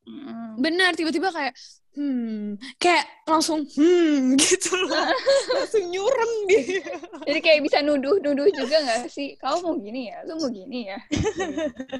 Mm. 0.03 0.59
bener 0.59 0.91
tiba-tiba 0.93 1.31
kayak 1.31 1.55
hmm 1.95 2.59
kayak 2.75 3.07
langsung 3.23 3.63
hmm 3.63 4.35
gitu 4.43 4.75
loh 4.75 5.07
langsung 5.55 5.87
nyurem 5.87 6.31
dia 6.49 6.91
Jadi 7.23 7.39
kayak 7.39 7.63
bisa 7.63 7.79
nuduh-nuduh 7.79 8.51
juga 8.51 8.83
gak 8.83 9.07
sih? 9.07 9.39
Kamu 9.39 9.63
mau 9.63 9.73
gini 9.79 10.11
ya? 10.11 10.19
Lu 10.27 10.35
mau 10.35 10.51
gini 10.51 10.91
ya? 10.91 10.99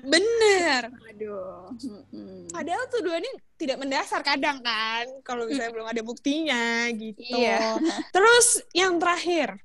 bener 0.03 0.91
Aduh. 1.15 1.71
Mm-mm. 1.79 2.51
padahal 2.51 2.83
tuduhannya 2.91 3.33
tidak 3.55 3.77
mendasar 3.79 4.19
kadang 4.19 4.59
kan 4.59 5.07
kalau 5.23 5.47
misalnya 5.47 5.71
belum 5.71 5.87
ada 5.87 6.01
buktinya 6.03 6.91
gitu 6.91 7.23
Iya. 7.39 7.79
terus 8.11 8.59
yang 8.75 8.99
terakhir 8.99 9.55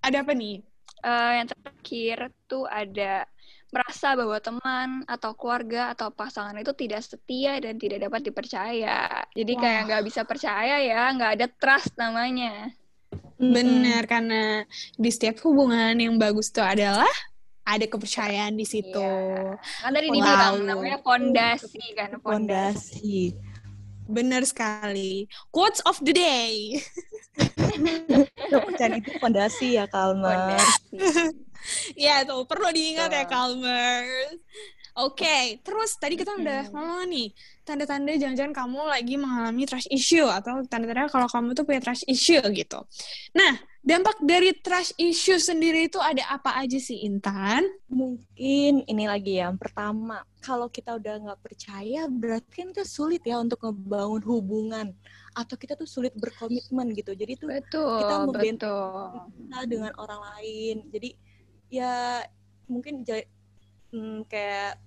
ada 0.00 0.24
apa 0.24 0.32
nih 0.32 0.64
Eh, 1.04 1.32
yang 1.36 1.48
terakhir 1.52 2.32
tuh 2.48 2.64
ada 2.64 3.28
merasa 3.74 4.14
bahwa 4.14 4.38
teman 4.38 5.02
atau 5.10 5.34
keluarga 5.34 5.90
atau 5.90 6.14
pasangan 6.14 6.54
itu 6.54 6.70
tidak 6.78 7.02
setia 7.02 7.58
dan 7.58 7.74
tidak 7.74 8.06
dapat 8.06 8.22
dipercaya. 8.22 9.26
Jadi 9.34 9.52
kayak 9.58 9.80
nggak 9.90 10.04
bisa 10.06 10.22
percaya 10.22 10.78
ya, 10.78 11.10
nggak 11.10 11.32
ada 11.42 11.46
trust 11.50 11.98
namanya. 11.98 12.70
Benar, 13.34 14.06
karena 14.06 14.62
di 14.94 15.10
setiap 15.10 15.42
hubungan 15.42 15.98
yang 15.98 16.14
bagus 16.14 16.54
itu 16.54 16.62
adalah 16.62 17.10
ada 17.66 17.82
kepercayaan 17.82 18.54
di 18.54 18.62
situ. 18.62 18.94
Iya. 18.94 19.58
Kan 19.82 19.90
tadi 19.90 20.06
Wow. 20.06 20.14
dibilang 20.14 20.56
namanya 20.62 20.98
fondasi 21.02 21.84
kan, 21.98 22.10
fondasi. 22.22 22.30
Fondasi. 22.30 23.20
Benar 24.04 24.44
sekali. 24.44 25.26
Quotes 25.50 25.80
of 25.88 25.96
the 26.04 26.12
day. 26.12 26.76
Kepercayaan 28.52 29.00
itu 29.00 29.10
fondasi 29.18 29.80
ya, 29.80 29.88
Kalma. 29.90 30.54
Fondasi. 30.54 30.94
Ya, 31.96 32.22
tuh 32.22 32.44
perlu 32.44 32.68
diingat 32.70 33.10
ya. 33.10 33.24
Calmers. 33.24 34.38
Oke, 34.94 35.58
terus 35.66 35.98
tadi 35.98 36.14
kita 36.14 36.38
udah 36.38 36.70
ngomong 36.70 37.10
nih, 37.10 37.34
tanda-tanda 37.66 38.14
jangan-jangan 38.14 38.54
kamu 38.54 38.78
lagi 38.86 39.14
mengalami 39.18 39.66
trust 39.66 39.90
issue 39.90 40.22
atau 40.22 40.62
tanda-tanda 40.70 41.10
kalau 41.10 41.26
kamu 41.26 41.50
tuh 41.50 41.66
punya 41.66 41.82
trust 41.82 42.06
issue 42.06 42.38
gitu. 42.54 42.78
Nah, 43.34 43.58
dampak 43.82 44.22
dari 44.22 44.54
trust 44.54 44.94
issue 44.94 45.42
sendiri 45.42 45.90
itu 45.90 45.98
ada 45.98 46.22
apa 46.30 46.54
aja 46.62 46.78
sih, 46.78 47.02
Intan? 47.02 47.66
Mungkin 47.90 48.86
ini 48.86 49.04
lagi 49.10 49.42
yang 49.42 49.58
pertama, 49.58 50.22
kalau 50.38 50.70
kita 50.70 50.94
udah 50.94 51.26
nggak 51.26 51.42
percaya, 51.42 52.06
berarti 52.06 52.54
kan 52.62 52.70
itu 52.70 52.86
sulit 52.86 53.26
ya 53.26 53.42
untuk 53.42 53.66
ngebangun 53.66 54.22
hubungan 54.22 54.86
atau 55.34 55.58
kita 55.58 55.74
tuh 55.74 55.90
sulit 55.90 56.14
berkomitmen 56.14 56.94
gitu. 56.94 57.18
Jadi 57.18 57.34
tuh 57.34 57.50
Betul, 57.50 57.98
Kita 57.98 58.14
memben- 58.22 58.62
betul. 58.62 59.10
kita 59.42 59.58
dengan 59.66 59.90
orang 59.98 60.22
lain. 60.38 60.86
Jadi 60.94 61.10
ya 61.68 62.22
mungkin 62.68 63.04
hmm, 63.92 64.26
kayak 64.26 64.80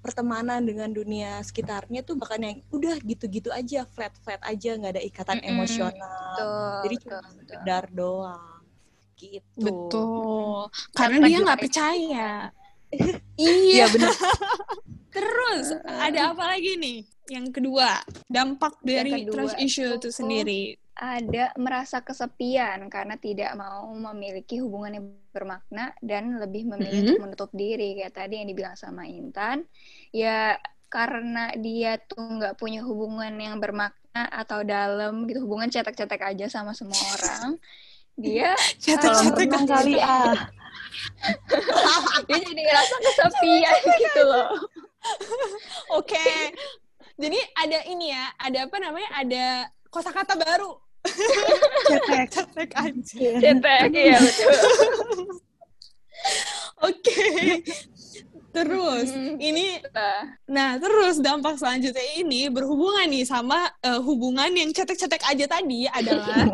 pertemanan 0.00 0.64
dengan 0.64 0.88
dunia 0.88 1.44
sekitarnya 1.44 2.00
tuh 2.00 2.16
bahkan 2.16 2.40
yang 2.40 2.58
udah 2.72 2.96
gitu-gitu 3.04 3.52
aja, 3.52 3.84
flat-flat 3.84 4.40
aja, 4.48 4.76
nggak 4.80 4.96
ada 4.96 5.02
ikatan 5.04 5.38
Mm-mm. 5.44 5.50
emosional. 5.52 6.00
Betul, 6.00 6.72
Jadi 6.80 6.96
betul, 6.96 7.04
cuma 7.04 7.28
sekedar 7.36 7.84
doang. 7.92 8.60
Gitu. 9.20 9.60
Betul. 9.60 10.60
Karena 10.96 11.16
Kata 11.20 11.28
dia 11.28 11.38
nggak 11.44 11.60
percaya. 11.60 12.30
Iya 13.38 13.54
iya. 13.70 13.86
benar. 13.86 14.10
Terus 15.14 15.66
ada 15.86 16.34
apa 16.34 16.44
lagi 16.54 16.74
nih? 16.74 17.06
Yang 17.30 17.46
kedua, 17.54 18.02
dampak 18.26 18.82
dari 18.82 19.22
kedua 19.22 19.46
trust 19.46 19.62
issue 19.62 19.94
itu 19.94 20.10
sendiri. 20.10 20.74
Ada 21.00 21.56
merasa 21.56 22.04
kesepian 22.04 22.92
karena 22.92 23.16
tidak 23.16 23.56
mau 23.56 23.88
memiliki 23.88 24.60
hubungan 24.60 25.00
yang 25.00 25.06
bermakna 25.32 25.96
dan 26.04 26.36
lebih 26.36 26.68
memilih 26.68 26.92
Mm-mm. 26.92 27.08
untuk 27.08 27.22
menutup 27.24 27.50
diri 27.56 27.96
kayak 27.96 28.12
tadi 28.12 28.44
yang 28.44 28.48
dibilang 28.52 28.76
sama 28.76 29.08
Intan 29.08 29.64
ya 30.12 30.60
karena 30.92 31.56
dia 31.56 31.96
tuh 31.96 32.20
nggak 32.20 32.60
punya 32.60 32.84
hubungan 32.84 33.32
yang 33.40 33.56
bermakna 33.56 34.28
atau 34.28 34.60
dalam 34.60 35.24
gitu 35.24 35.48
hubungan 35.48 35.72
cetek-cetek 35.72 36.20
aja 36.20 36.46
sama 36.52 36.76
semua 36.76 37.00
orang 37.16 37.56
dia 38.20 38.52
Cetek-cetek 38.82 39.48
kali 39.64 39.96
ah. 39.96 40.36
dia 42.28 42.38
jadi 42.44 42.60
ngerasa 42.60 42.94
kesepian 43.00 43.76
gitu 43.96 44.22
loh 44.28 44.52
Oke. 45.96 46.24
Jadi 47.20 47.38
ada 47.56 47.78
ini 47.88 48.12
ya, 48.12 48.32
ada 48.36 48.58
apa 48.68 48.76
namanya? 48.80 49.10
Ada 49.16 49.44
kosakata 49.92 50.36
baru. 50.36 50.76
Cetek, 51.88 52.26
cetek 52.32 52.70
aja. 52.76 53.18
cetek 53.40 53.92
ya 53.94 54.18
betul 54.20 54.52
Oke. 56.88 57.60
Terus 58.50 59.14
Hmm. 59.14 59.38
ini 59.38 59.78
Nah, 60.50 60.74
terus 60.82 61.22
dampak 61.22 61.54
selanjutnya 61.54 62.02
ini 62.18 62.50
berhubungan 62.50 63.06
nih 63.06 63.22
sama 63.22 63.70
eh, 63.78 64.00
hubungan 64.02 64.50
yang 64.50 64.74
cetek-cetek 64.74 65.22
aja 65.22 65.46
tadi 65.46 65.86
adalah 65.86 66.50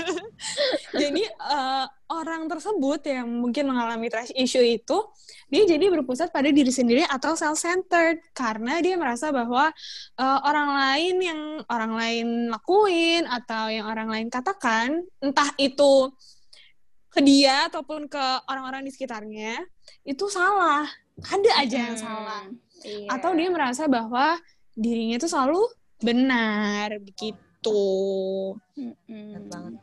jadi 1.00 1.22
eh, 1.28 1.86
orang 2.08 2.48
tersebut 2.48 3.00
yang 3.04 3.28
mungkin 3.28 3.68
mengalami 3.68 4.08
trust 4.08 4.32
issue 4.32 4.64
itu 4.64 4.98
dia 5.52 5.62
jadi 5.68 5.92
berpusat 5.92 6.32
pada 6.32 6.48
diri 6.48 6.72
sendiri 6.72 7.04
atau 7.06 7.36
self 7.36 7.60
centered 7.60 8.18
karena 8.32 8.80
dia 8.80 8.96
merasa 8.96 9.28
bahwa 9.28 9.68
eh, 10.16 10.38
orang 10.48 10.68
lain 10.72 11.14
yang 11.20 11.40
orang 11.68 11.92
lain 11.92 12.26
lakuin 12.48 13.28
atau 13.28 13.68
yang 13.68 13.84
orang 13.84 14.08
lain 14.08 14.28
katakan 14.32 15.04
entah 15.20 15.52
itu 15.60 16.08
ke 17.12 17.20
dia 17.24 17.68
ataupun 17.68 18.08
ke 18.12 18.24
orang-orang 18.48 18.84
di 18.84 18.92
sekitarnya 18.92 19.60
itu 20.06 20.24
salah 20.28 20.86
ada 21.32 21.50
aja 21.58 21.76
yang 21.90 21.96
hmm, 21.96 22.04
salah 22.04 22.42
iya. 22.84 23.08
atau 23.12 23.32
dia 23.32 23.48
merasa 23.48 23.88
bahwa 23.88 24.36
dirinya 24.76 25.16
itu 25.16 25.28
selalu 25.28 25.60
benar 26.04 27.00
begitu 27.00 27.36
Mm-mm. 28.76 28.94
Benar 29.08 29.42
banget. 29.48 29.82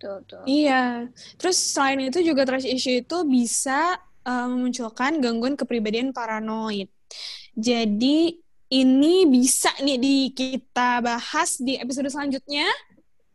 Tuh, 0.00 0.18
tuh. 0.24 0.42
Iya. 0.48 1.12
Terus 1.36 1.56
selain 1.56 2.00
itu 2.00 2.20
juga 2.24 2.48
trust 2.48 2.68
issue 2.68 3.04
itu 3.04 3.16
bisa 3.28 4.00
uh, 4.24 4.46
memunculkan 4.48 5.20
gangguan 5.20 5.54
kepribadian 5.54 6.10
paranoid. 6.10 6.88
Jadi 7.52 8.40
ini 8.70 9.26
bisa 9.26 9.70
nih 9.82 9.98
di 9.98 10.16
kita 10.32 11.04
bahas 11.04 11.60
di 11.60 11.76
episode 11.76 12.08
selanjutnya. 12.08 12.66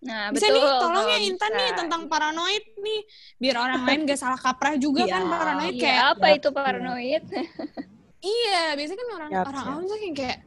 Nah, 0.06 0.30
Bisa 0.30 0.46
betul. 0.46 0.56
nih 0.56 0.74
tolong 0.80 1.08
ya 1.08 1.18
Intan 1.20 1.50
bisa. 1.50 1.58
nih 1.58 1.70
tentang 1.76 2.02
paranoid 2.06 2.65
nih. 2.78 3.02
Biar 3.36 3.56
orang 3.58 3.82
lain 3.84 4.00
gak 4.06 4.15
salah 4.15 4.38
kaprah 4.38 4.78
juga 4.78 5.02
kan 5.04 5.18
Iya. 5.20 5.32
paranoid 5.32 5.74
Iya, 5.74 5.82
kayak 5.82 6.04
apa 6.12 6.28
itu 6.32 6.48
paranoid? 6.52 7.24
iya, 8.22 8.63
biasanya 8.74 9.00
kan 9.00 9.10
orang 9.12 9.30
Yap, 9.32 9.46
orang 9.46 9.60
yap. 9.60 9.72
awam 9.72 9.84
tuh 9.84 9.98
kayak 10.12 10.38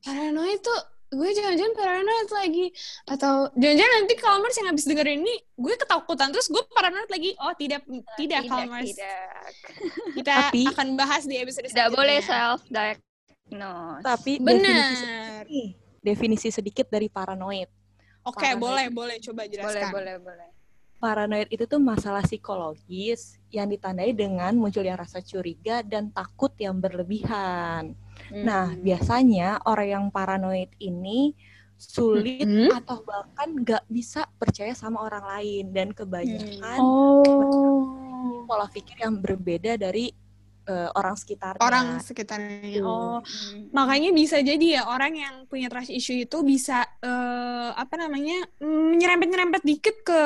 paranoid 0.00 0.60
tuh 0.60 0.80
gue 1.06 1.30
jangan-jangan 1.30 1.74
paranoid 1.74 2.28
lagi 2.28 2.66
atau 3.06 3.32
jangan-jangan 3.54 3.92
nanti 3.96 4.14
Kalmers 4.16 4.56
yang 4.56 4.68
habis 4.68 4.82
dengerin 4.82 5.22
ini 5.22 5.34
gue 5.54 5.74
ketakutan 5.76 6.28
terus 6.28 6.50
gue 6.50 6.58
paranoid 6.68 7.06
lagi 7.06 7.38
oh 7.38 7.54
tidak 7.54 7.86
tidak 8.16 8.42
Kalmers 8.44 8.90
tidak. 8.90 9.46
kita 10.12 10.32
Tapi- 10.50 10.66
akan 10.66 10.88
bahas 10.94 11.22
di 11.22 11.38
episode 11.38 11.70
Tidak 11.70 11.88
boleh 11.88 12.18
self 12.18 12.66
diagnose. 12.66 14.02
Tapi 14.02 14.32
definisi 14.36 15.06
benar 15.06 15.42
nih, 15.46 15.68
definisi 16.00 16.48
sedikit 16.50 16.86
dari 16.88 17.06
paranoid. 17.06 17.70
Oke 18.24 18.36
Paranoid. 18.36 18.60
boleh 18.60 18.86
boleh 18.90 19.16
coba 19.20 19.42
boleh, 19.44 19.52
jelaskan 19.52 19.92
boleh, 19.92 20.16
boleh. 20.18 20.48
Paranoid 20.94 21.48
itu 21.52 21.68
tuh 21.68 21.76
masalah 21.76 22.24
psikologis 22.24 23.36
yang 23.52 23.68
ditandai 23.68 24.16
dengan 24.16 24.56
munculnya 24.56 24.96
rasa 24.96 25.20
curiga 25.20 25.84
dan 25.84 26.08
takut 26.08 26.56
yang 26.56 26.80
berlebihan. 26.80 27.92
Nah, 28.32 28.72
Hmm. 28.72 28.80
biasanya 28.80 29.60
orang 29.68 29.88
yang 29.90 30.04
paranoid 30.08 30.72
ini 30.80 31.36
sulit 31.76 32.46
Mhm. 32.48 32.72
atau 32.72 33.04
bahkan 33.04 33.52
nggak 33.52 33.84
bisa 33.84 34.24
percaya 34.40 34.72
sama 34.72 35.04
orang 35.04 35.26
lain 35.28 35.64
dan 35.74 35.92
kebanyakan 35.92 36.78
oh 36.80 38.46
pola 38.48 38.64
pikir 38.70 39.04
yang 39.04 39.20
berbeda 39.20 39.76
dari 39.76 40.14
eh, 40.64 40.88
orang 40.92 41.14
sekitarnya. 41.14 41.60
orang 41.60 41.86
sekitarnya 42.00 42.80
Tuh. 42.80 42.84
oh 42.84 43.18
Hmm. 43.20 43.68
makanya 43.70 44.10
bisa 44.10 44.36
jadi 44.40 44.66
ya 44.80 44.82
orang 44.86 45.12
yang 45.14 45.34
punya 45.46 45.68
trust 45.68 45.90
issue 45.90 46.16
itu 46.18 46.38
bisa 46.42 46.84
eh, 47.00 47.70
apa 47.72 47.94
namanya 47.96 48.44
mm, 48.58 48.96
nyerempet-nyerempet 48.96 49.62
dikit 49.62 49.96
ke 50.02 50.20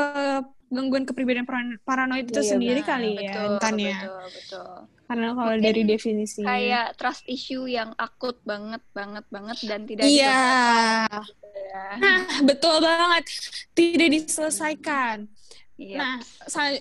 gangguan 0.68 1.08
kepribadian 1.08 1.48
paran- 1.48 1.80
paranoid 1.80 2.28
itu 2.28 2.44
Iya, 2.44 2.50
sendiri 2.54 2.80
benar. 2.84 2.90
kali 2.92 3.10
ya 3.16 3.20
betul, 3.24 3.44
Intan 3.48 3.74
ya 3.80 3.96
betul, 3.96 4.22
betul. 4.36 4.68
karena 5.08 5.28
kalau 5.32 5.48
Mungkin 5.56 5.64
dari 5.64 5.82
definisi 5.88 6.40
Kayak 6.44 6.86
trust 7.00 7.24
issue 7.24 7.64
yang 7.64 7.90
akut 7.96 8.36
banget, 8.44 8.82
banget, 8.92 9.24
banget 9.32 9.58
dan 9.64 9.80
tidak 9.88 10.04
iya 10.04 10.36
ya. 11.08 11.84
nah 11.96 12.20
betul 12.44 12.76
banget 12.84 13.24
tidak 13.72 14.08
diselesaikan 14.12 15.16
Iya. 15.78 15.94
Nah, 15.94 16.14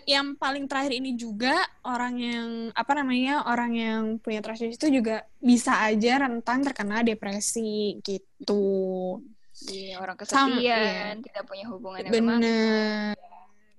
yang 0.09 0.33
paling 0.41 0.65
terakhir 0.65 0.97
ini 0.97 1.13
juga 1.13 1.53
orang 1.85 2.17
yang 2.17 2.49
apa 2.73 2.91
namanya 2.97 3.45
orang 3.45 3.71
yang 3.77 4.01
punya 4.17 4.41
trust 4.41 4.65
issue 4.65 4.73
itu 4.73 4.89
juga 4.89 5.21
bisa 5.37 5.85
aja 5.85 6.25
rentan 6.25 6.65
terkena 6.65 7.05
depresi 7.05 8.01
gitu. 8.01 9.21
Iya, 9.69 10.01
orang 10.01 10.17
Sama, 10.25 10.57
kesepian, 10.57 11.21
tidak 11.21 11.43
punya 11.45 11.65
hubungan 11.69 12.09
yang 12.09 12.13
Bener, 12.13 13.13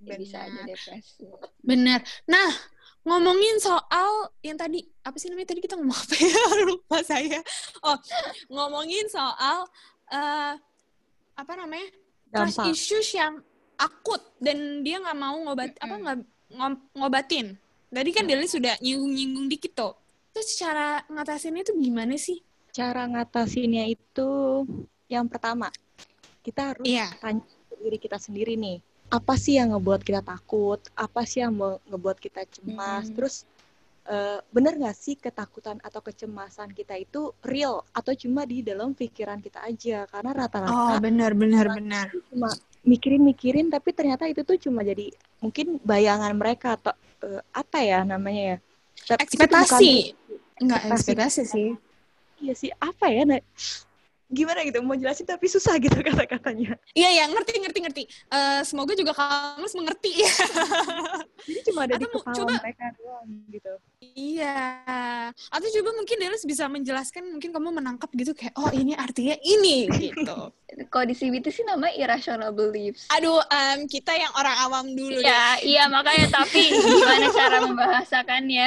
ya 0.06 0.14
bisa 0.14 0.36
aja 0.46 0.54
benar. 0.54 0.66
depresi. 0.70 1.26
bener. 1.66 2.00
Nah, 2.30 2.50
ngomongin 3.02 3.58
soal 3.58 4.30
yang 4.46 4.54
tadi 4.54 4.86
apa 5.02 5.18
sih 5.18 5.34
namanya 5.34 5.50
tadi 5.50 5.60
kita 5.66 5.74
ngomong 5.74 5.98
apa 5.98 6.14
ya 6.14 6.42
lupa 6.70 6.98
saya. 7.02 7.42
Oh, 7.82 7.98
ngomongin 8.54 9.10
soal 9.10 9.66
eh 10.14 10.54
apa 11.34 11.52
namanya 11.58 11.90
trust 12.30 12.58
Dampak. 12.62 12.70
issues 12.70 13.08
yang 13.18 13.42
akut 13.78 14.20
dan 14.38 14.82
dia 14.82 14.98
nggak 14.98 15.16
mau 15.16 15.36
ngobat 15.40 15.72
apa 15.78 15.86
Mm-mm. 15.88 16.02
nggak 16.04 16.18
ngom- 16.52 16.82
ngobatin. 16.92 17.46
Tadi 17.88 18.10
kan 18.12 18.28
Deli 18.28 18.44
sudah 18.44 18.76
nyinggung-nyinggung 18.78 19.48
dikit 19.48 19.72
tuh. 19.72 19.94
Terus 20.34 20.54
cara 20.54 21.00
ngatasinnya 21.08 21.64
itu 21.64 21.72
gimana 21.72 22.14
sih? 22.14 22.42
Cara 22.68 23.08
ngatasinnya 23.08 23.88
itu 23.88 24.28
yang 25.08 25.24
pertama, 25.24 25.72
kita 26.44 26.74
harus 26.76 26.84
Iya. 26.84 27.08
tanya 27.16 27.42
diri 27.78 27.96
kita 27.96 28.20
sendiri 28.20 28.54
nih. 28.54 28.78
Apa 29.08 29.40
sih 29.40 29.56
yang 29.56 29.72
ngebuat 29.72 30.04
kita 30.04 30.20
takut? 30.20 30.84
Apa 30.92 31.24
sih 31.24 31.40
yang 31.40 31.56
ngebuat 31.88 32.20
kita 32.20 32.44
cemas? 32.44 33.08
Hmm. 33.08 33.16
Terus 33.16 33.36
eh, 34.04 34.40
bener 34.48 34.72
nggak 34.76 34.96
sih 34.96 35.16
ketakutan 35.16 35.80
atau 35.80 36.00
kecemasan 36.00 36.72
kita 36.72 36.96
itu 36.96 37.28
real 37.40 37.84
atau 37.92 38.12
cuma 38.12 38.44
di 38.44 38.60
dalam 38.60 38.92
pikiran 38.92 39.36
kita 39.36 39.64
aja? 39.64 40.04
Karena 40.04 40.32
Oh, 40.32 40.38
rata-rata 40.44 40.96
benar 40.98 41.32
benar 41.32 41.72
benar. 41.72 42.06
cuma 42.28 42.48
mikirin-mikirin 42.86 43.70
tapi 43.70 43.90
ternyata 43.94 44.26
itu 44.30 44.42
tuh 44.46 44.58
cuma 44.58 44.82
jadi 44.86 45.10
mungkin 45.42 45.78
bayangan 45.82 46.32
mereka 46.34 46.78
atau 46.78 46.94
eh, 47.26 47.42
apa 47.50 47.78
ya 47.82 48.02
namanya 48.06 48.42
ya? 48.42 48.56
Tapi 49.06 49.14
bukan- 49.14 49.24
Ekspektasi. 49.24 49.92
Enggak 50.58 50.80
ekspektasi. 50.86 50.94
ekspektasi 50.94 51.42
sih. 51.46 51.68
Iya 52.38 52.54
sih, 52.54 52.70
apa 52.78 53.06
ya? 53.10 53.22
Nah, 53.26 53.40
gimana 54.28 54.60
gitu 54.60 54.78
mau 54.80 54.92
jelasin 54.92 55.24
tapi 55.24 55.48
susah 55.48 55.76
gitu 55.76 55.96
kata-katanya. 56.08 56.76
Iya 56.92 57.08
ya, 57.10 57.24
ngerti 57.26 57.52
ngerti 57.58 57.78
ngerti. 57.80 58.02
Eh, 58.28 58.60
semoga 58.62 58.92
juga 58.92 59.12
kamu 59.12 59.64
mengerti 59.66 60.20
ya. 60.20 60.32
Jadi 61.48 61.60
cuma 61.66 61.88
ada 61.88 61.96
di 61.96 62.04
Atau 62.04 62.12
mau- 62.12 62.22
kepala 62.22 62.36
coba- 62.36 62.60
mereka 62.60 62.86
doang 62.94 63.28
gitu. 63.48 63.72
Iya. 63.98 64.58
Atau 65.48 65.68
coba 65.70 65.90
mungkin 65.94 66.16
Delis 66.18 66.44
bisa 66.44 66.64
menjelaskan, 66.66 67.24
mungkin 67.30 67.50
kamu 67.50 67.68
menangkap 67.72 68.10
gitu 68.12 68.32
kayak, 68.32 68.52
oh 68.54 68.68
ini 68.68 68.92
artinya 68.92 69.34
ini 69.38 69.88
gitu. 69.90 70.52
Kalau 70.92 71.04
di 71.04 71.16
CBT 71.16 71.48
sih 71.48 71.64
namanya 71.64 71.96
irrational 71.96 72.52
beliefs. 72.52 73.08
Aduh, 73.10 73.40
em, 73.48 73.88
kita 73.88 74.12
yang 74.12 74.30
orang 74.36 74.56
awam 74.60 74.86
dulu. 74.92 75.18
Iya, 75.18 75.44
iya 75.64 75.84
makanya 75.88 76.28
tapi 76.30 76.68
gimana 76.68 77.26
cara 77.32 77.56
membahasakannya? 77.64 78.66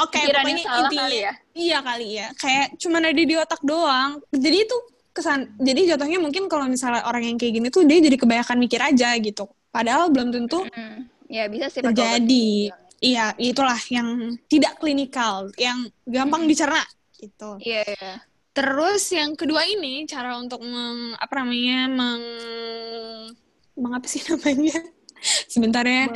Oke, 0.00 0.16
Pikirannya 0.18 0.56
pokoknya 0.56 0.64
salah 0.64 0.80
intinya 0.82 1.04
kali 1.04 1.18
ya. 1.20 1.32
Iya 1.56 1.78
kali 1.80 2.20
ya. 2.20 2.28
Kayak 2.36 2.76
cuma 2.76 3.00
ada 3.00 3.10
di 3.16 3.34
otak 3.34 3.64
doang. 3.64 4.20
Jadi 4.28 4.68
itu 4.68 4.76
kesan. 5.16 5.56
Jadi 5.56 5.88
jatuhnya 5.88 6.20
mungkin 6.20 6.46
kalau 6.52 6.68
misalnya 6.68 7.08
orang 7.08 7.24
yang 7.24 7.36
kayak 7.40 7.56
gini 7.56 7.68
tuh 7.72 7.88
dia 7.88 7.98
jadi 8.04 8.20
kebanyakan 8.20 8.56
mikir 8.60 8.80
aja 8.84 9.16
gitu. 9.16 9.48
Padahal 9.72 10.12
belum 10.12 10.28
tentu 10.30 10.60
Hmm. 10.68 11.08
Ya 11.26 11.50
bisa 11.50 11.66
sih 11.66 11.82
terjadi. 11.82 12.70
Iya, 12.96 13.36
itulah 13.36 13.76
yang 13.92 14.38
tidak 14.48 14.80
klinikal, 14.80 15.52
yang 15.60 15.90
gampang 16.08 16.48
dicerna 16.48 16.80
gitu. 17.18 17.60
Iya, 17.60 17.82
iya. 17.84 18.14
Terus 18.56 19.12
yang 19.12 19.36
kedua 19.36 19.68
ini 19.68 20.08
cara 20.08 20.40
untuk 20.40 20.64
meng, 20.64 21.12
apa 21.20 21.44
namanya 21.44 21.92
meng, 21.92 22.24
meng 23.76 23.92
apa 23.92 24.06
sih 24.08 24.24
namanya? 24.32 24.80
Sebentar 25.22 25.82
ya. 25.86 26.10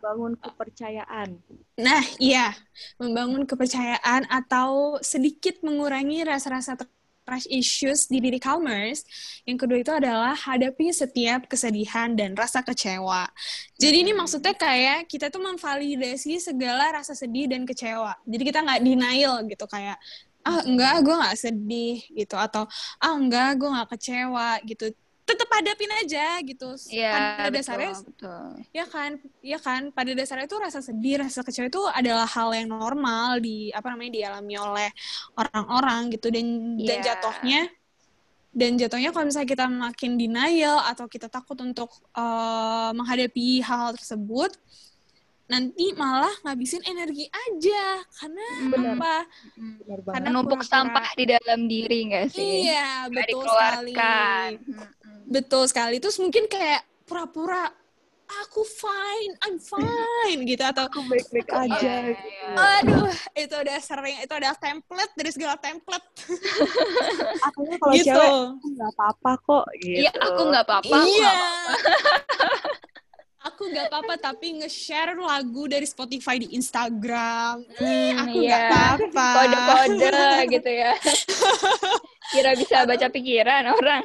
Bangun 0.00 0.38
kepercayaan. 0.38 1.38
Nah, 1.80 2.02
iya, 2.22 2.54
membangun 2.96 3.44
kepercayaan 3.44 4.30
atau 4.30 4.98
sedikit 5.02 5.58
mengurangi 5.66 6.22
rasa-rasa 6.22 6.78
trust 7.24 7.48
issues 7.48 8.06
di 8.06 8.20
diri 8.20 8.36
Calmers. 8.36 9.02
Yang 9.48 9.58
kedua 9.64 9.78
itu 9.80 9.92
adalah 9.96 10.36
hadapi 10.36 10.92
setiap 10.92 11.48
kesedihan 11.48 12.12
dan 12.12 12.36
rasa 12.36 12.60
kecewa. 12.60 13.26
Jadi 13.80 14.04
ini 14.04 14.12
maksudnya 14.12 14.52
kayak 14.52 15.08
kita 15.08 15.32
tuh 15.32 15.40
memvalidasi 15.40 16.38
segala 16.38 17.00
rasa 17.00 17.16
sedih 17.16 17.48
dan 17.48 17.64
kecewa. 17.64 18.14
Jadi 18.28 18.42
kita 18.44 18.60
nggak 18.60 18.82
denial 18.84 19.40
gitu 19.48 19.64
kayak 19.66 19.96
ah 20.44 20.60
enggak 20.60 21.00
gue 21.00 21.16
nggak 21.16 21.38
sedih 21.40 22.04
gitu 22.12 22.36
atau 22.36 22.68
ah 23.00 23.16
enggak 23.16 23.56
gue 23.56 23.64
nggak 23.64 23.88
kecewa 23.96 24.60
gitu 24.68 24.92
tetap 25.24 25.48
hadapin 25.48 25.88
aja 25.98 26.36
gitu 26.44 26.76
Iya, 26.92 27.10
pada 27.10 27.48
betul, 27.48 27.54
dasarnya 27.56 27.92
betul. 28.04 28.44
ya 28.76 28.84
kan 28.84 29.10
ya 29.40 29.58
kan 29.58 29.80
pada 29.88 30.12
dasarnya 30.12 30.44
itu 30.44 30.58
rasa 30.60 30.84
sedih 30.84 31.24
rasa 31.24 31.40
kecewa 31.40 31.72
itu 31.72 31.82
adalah 31.88 32.28
hal 32.28 32.52
yang 32.52 32.68
normal 32.68 33.40
di 33.40 33.72
apa 33.72 33.88
namanya 33.88 34.12
dialami 34.12 34.54
oleh 34.54 34.88
orang-orang 35.34 36.12
gitu 36.12 36.28
dan 36.28 36.76
dan 36.76 36.98
Iya. 37.00 37.04
jatuhnya 37.08 37.60
dan 38.54 38.70
jatuhnya 38.78 39.10
kalau 39.10 39.26
misalnya 39.26 39.50
kita 39.50 39.66
makin 39.66 40.12
denial 40.14 40.78
atau 40.84 41.10
kita 41.10 41.26
takut 41.26 41.58
untuk 41.58 41.90
eh, 42.14 42.90
menghadapi 42.94 43.64
hal-hal 43.64 43.96
tersebut 43.96 44.54
nanti 45.44 45.92
malah 45.92 46.32
ngabisin 46.40 46.80
energi 46.84 47.28
aja 47.28 48.00
karena 48.16 48.46
Benar. 48.72 48.96
apa. 48.96 49.16
Benar 49.54 49.98
banget. 50.00 50.14
Karena 50.16 50.28
Menumpuk 50.30 50.58
pura-pura- 50.58 50.72
sampah 50.72 51.08
di 51.12 51.24
dalam 51.28 51.60
diri 51.64 51.98
nggak 52.08 52.26
sih? 52.32 52.48
iya 52.64 53.06
betul 53.08 53.44
sekali 53.44 53.92
betul 55.24 55.62
sekali 55.64 55.96
terus 55.98 56.16
mungkin 56.16 56.44
kayak 56.46 56.84
pura-pura 57.04 57.68
aku 58.24 58.64
fine 58.64 59.32
I'm 59.44 59.60
fine 59.60 60.40
gitu 60.44 60.64
atau 60.64 60.88
Aku 60.88 61.04
baik-baik 61.04 61.44
aja. 61.44 61.76
Iya, 61.76 61.96
gitu. 62.08 62.24
iya. 62.24 62.80
Aduh, 62.80 63.08
itu 63.36 63.54
udah 63.54 63.78
sering, 63.78 64.16
itu 64.24 64.32
ada 64.32 64.56
template 64.56 65.12
dari 65.12 65.28
segala 65.28 65.60
template. 65.60 66.08
Akhirnya 67.46 67.76
kalau 67.76 67.94
gitu. 67.94 68.08
cewek 68.08 68.32
"Aku 68.32 68.66
nggak 68.72 68.90
apa-apa 68.96 69.30
kok 69.38 69.64
gitu. 69.76 70.00
Iya, 70.08 70.12
aku 70.16 70.40
nggak 70.40 70.64
apa-apa. 70.64 70.96
aku 70.96 71.08
iya. 71.12 71.20
nggak 71.20 71.36
apa-apa. 71.36 71.72
aku 73.44 73.68
gak 73.70 73.92
apa-apa 73.92 74.14
tapi 74.16 74.64
nge-share 74.64 75.12
lagu 75.20 75.68
dari 75.68 75.84
Spotify 75.84 76.40
di 76.40 76.56
Instagram. 76.56 77.60
Hmm, 77.76 78.12
aku 78.24 78.38
iya. 78.40 78.50
gak 78.50 78.62
apa-apa. 78.72 79.28
Kode-kode 79.36 80.24
gitu 80.56 80.70
ya. 80.72 80.92
Kira 82.32 82.56
bisa 82.56 82.88
baca 82.88 83.06
pikiran 83.12 83.64
orang. 83.68 84.02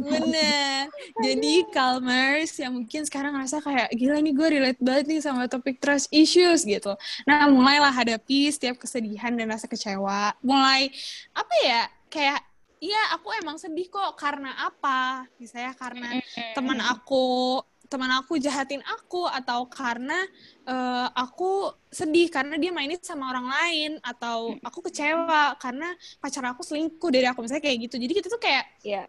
Bener. 0.00 0.92
Jadi 1.20 1.54
Calmers 1.72 2.52
yang 2.60 2.76
mungkin 2.76 3.04
sekarang 3.08 3.36
ngerasa 3.36 3.64
kayak 3.64 3.88
gila 3.96 4.20
nih 4.20 4.32
gue 4.36 4.48
relate 4.60 4.80
banget 4.80 5.04
nih 5.08 5.20
sama 5.24 5.48
topik 5.48 5.80
trust 5.80 6.12
issues 6.12 6.64
gitu. 6.64 6.92
Nah 7.24 7.48
mulailah 7.48 7.92
hadapi 7.92 8.48
setiap 8.52 8.76
kesedihan 8.80 9.32
dan 9.32 9.48
rasa 9.48 9.68
kecewa. 9.68 10.36
Mulai 10.44 10.92
apa 11.32 11.54
ya 11.64 11.82
kayak 12.12 12.40
Iya, 12.80 13.12
aku 13.12 13.28
emang 13.36 13.60
sedih 13.60 13.92
kok. 13.92 14.16
Karena 14.16 14.56
apa? 14.56 15.28
Misalnya 15.36 15.76
karena 15.76 16.16
teman 16.56 16.80
aku 16.80 17.60
teman 17.90 18.10
aku 18.18 18.38
jahatin 18.38 18.80
aku 18.86 19.26
atau 19.26 19.66
karena 19.66 20.18
eh, 20.64 21.06
aku 21.22 21.74
sedih 21.90 22.30
karena 22.30 22.54
dia 22.62 22.70
mainin 22.70 23.02
sama 23.02 23.28
orang 23.34 23.46
lain 23.50 23.90
atau 24.00 24.54
aku 24.62 24.78
kecewa 24.86 25.58
karena 25.58 25.90
pacar 26.22 26.44
aku 26.54 26.62
selingkuh 26.62 27.10
dari 27.10 27.26
aku 27.26 27.42
misalnya 27.42 27.64
kayak 27.66 27.78
gitu 27.90 27.96
jadi 27.98 28.12
kita 28.14 28.28
tuh 28.30 28.38
kayak 28.40 28.64
Iya. 28.86 29.04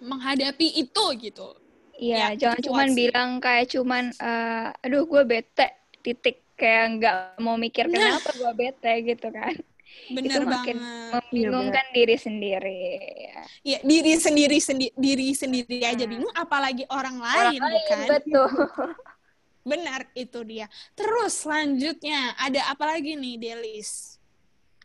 menghadapi 0.00 0.66
itu 0.82 1.04
gitu 1.20 1.48
Iya, 1.96 2.36
Ya, 2.36 2.36
jangan 2.36 2.60
cuman 2.60 2.88
bilang 2.92 3.30
kayak 3.40 3.72
cuman 3.72 4.04
eh, 4.12 4.66
aduh 4.84 5.08
gue 5.08 5.22
bete 5.24 5.66
titik 6.04 6.44
kayak 6.56 6.84
nggak 7.00 7.16
mau 7.40 7.56
mikir 7.56 7.88
Nah. 7.88 8.20
kenapa 8.20 8.30
gue 8.36 8.52
bete 8.52 8.92
gitu 9.04 9.28
kan. 9.32 9.54
Bener 10.08 10.40
Itu 10.42 10.46
makin 10.46 10.76
banget 10.78 11.24
Membingungkan 11.32 11.86
diri 11.90 12.16
sendiri. 12.16 12.80
ya. 13.26 13.40
ya 13.62 13.78
diri 13.82 14.12
sendiri 14.16 14.58
sendi 14.58 14.86
diri 14.92 15.30
sendiri 15.32 15.82
aja 15.82 16.04
Hmm. 16.04 16.12
bingung 16.12 16.34
apalagi 16.34 16.84
orang 16.88 17.16
Orang 17.18 17.54
lain 17.54 17.60
lain 17.60 17.74
bukan 17.74 17.98
betul. 18.08 18.50
benar 19.70 20.00
itu 20.14 20.38
dia 20.42 20.66
terus 20.94 21.42
selanjutnya 21.42 22.34
ada 22.36 22.70
apa 22.70 22.86
lagi 22.86 23.14
nih 23.14 23.34
Delis 23.36 24.14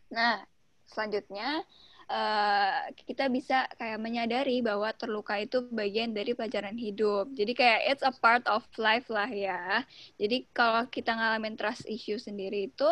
Nah, 0.09 0.43
selanjutnya 0.85 1.63
eh, 2.05 2.77
kita 2.99 3.31
bisa 3.31 3.63
kayak 3.79 3.95
menyadari 3.95 4.59
bahwa 4.59 4.91
terluka 4.91 5.39
itu 5.39 5.63
bagian 5.71 6.11
dari 6.11 6.35
pelajaran 6.35 6.75
hidup. 6.75 7.31
Jadi 7.31 7.55
kayak 7.55 7.79
it's 7.87 8.03
a 8.03 8.11
part 8.11 8.43
of 8.45 8.59
life 8.75 9.07
lah 9.07 9.31
ya. 9.31 9.87
Jadi 10.19 10.43
kalau 10.51 10.83
kita 10.85 11.15
ngalamin 11.15 11.55
trust 11.55 11.87
issue 11.87 12.19
sendiri 12.19 12.67
itu, 12.67 12.89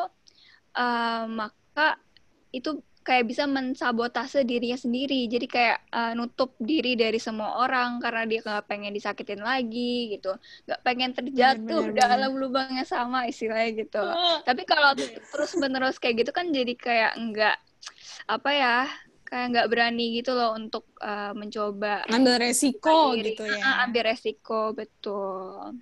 eh, 0.73 1.23
maka 1.27 1.99
itu 2.49 2.81
kayak 2.99 3.25
bisa 3.25 3.49
mensabotase 3.49 4.45
dirinya 4.45 4.77
sendiri. 4.77 5.25
Jadi 5.25 5.47
kayak 5.49 5.77
eh, 5.89 6.13
nutup 6.13 6.53
diri 6.61 6.93
dari 6.93 7.17
semua 7.17 7.63
orang 7.63 7.97
karena 7.97 8.23
dia 8.29 8.39
nggak 8.45 8.65
pengen 8.69 8.93
disakitin 8.93 9.41
lagi 9.41 10.13
gitu, 10.17 10.35
nggak 10.69 10.81
pengen 10.85 11.11
terjatuh 11.15 11.89
Bener, 11.89 11.95
bener, 11.95 11.99
dalam 12.05 12.31
lubang 12.37 12.69
yang 12.75 12.89
sama 12.89 13.25
istilahnya 13.25 13.85
gitu. 13.85 14.03
Tapi 14.45 14.61
kalau 14.67 14.93
terus 15.33 15.51
menerus 15.57 15.97
kayak 15.97 16.27
gitu 16.27 16.31
kan 16.35 16.53
jadi 16.53 16.73
kayak 16.77 17.11
nggak 17.17 17.57
apa 18.29 18.49
ya 18.53 18.77
kayak 19.29 19.45
nggak 19.53 19.69
berani 19.69 20.05
gitu 20.17 20.33
loh 20.33 20.57
untuk 20.57 20.89
uh, 21.05 21.31
mencoba 21.37 22.01
ngambil 22.09 22.49
resiko 22.49 23.13
diri. 23.13 23.37
gitu 23.37 23.43
ya 23.45 23.85
ambil 23.85 24.03
resiko 24.09 24.73
betul 24.73 25.77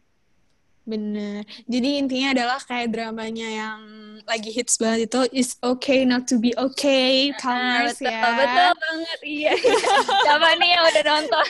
Bener. 0.87 1.43
Jadi 1.67 1.89
intinya 1.99 2.31
adalah 2.31 2.59
kayak 2.63 2.95
dramanya 2.95 3.47
yang 3.51 3.79
lagi 4.23 4.55
hits 4.55 4.79
banget 4.79 5.11
itu 5.11 5.19
It's 5.35 5.59
okay 5.59 6.07
not 6.07 6.23
to 6.31 6.39
be 6.39 6.55
okay, 6.55 7.35
Calmers 7.35 7.99
betul 7.99 8.11
ya. 8.11 8.23
betul 8.23 8.71
banget 8.79 9.19
iya 9.23 9.53
siapa 10.25 10.47
nih 10.59 10.69
yang 10.75 10.83
udah 10.87 11.03
nonton 11.03 11.45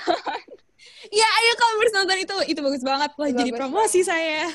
Ya 1.07 1.23
ayo 1.23 1.53
Calmers 1.55 1.93
nonton 1.95 2.17
itu, 2.19 2.35
itu 2.51 2.59
bagus 2.59 2.83
banget. 2.83 3.15
Wah 3.15 3.29
jadi 3.31 3.51
promosi 3.55 4.03
saya. 4.03 4.49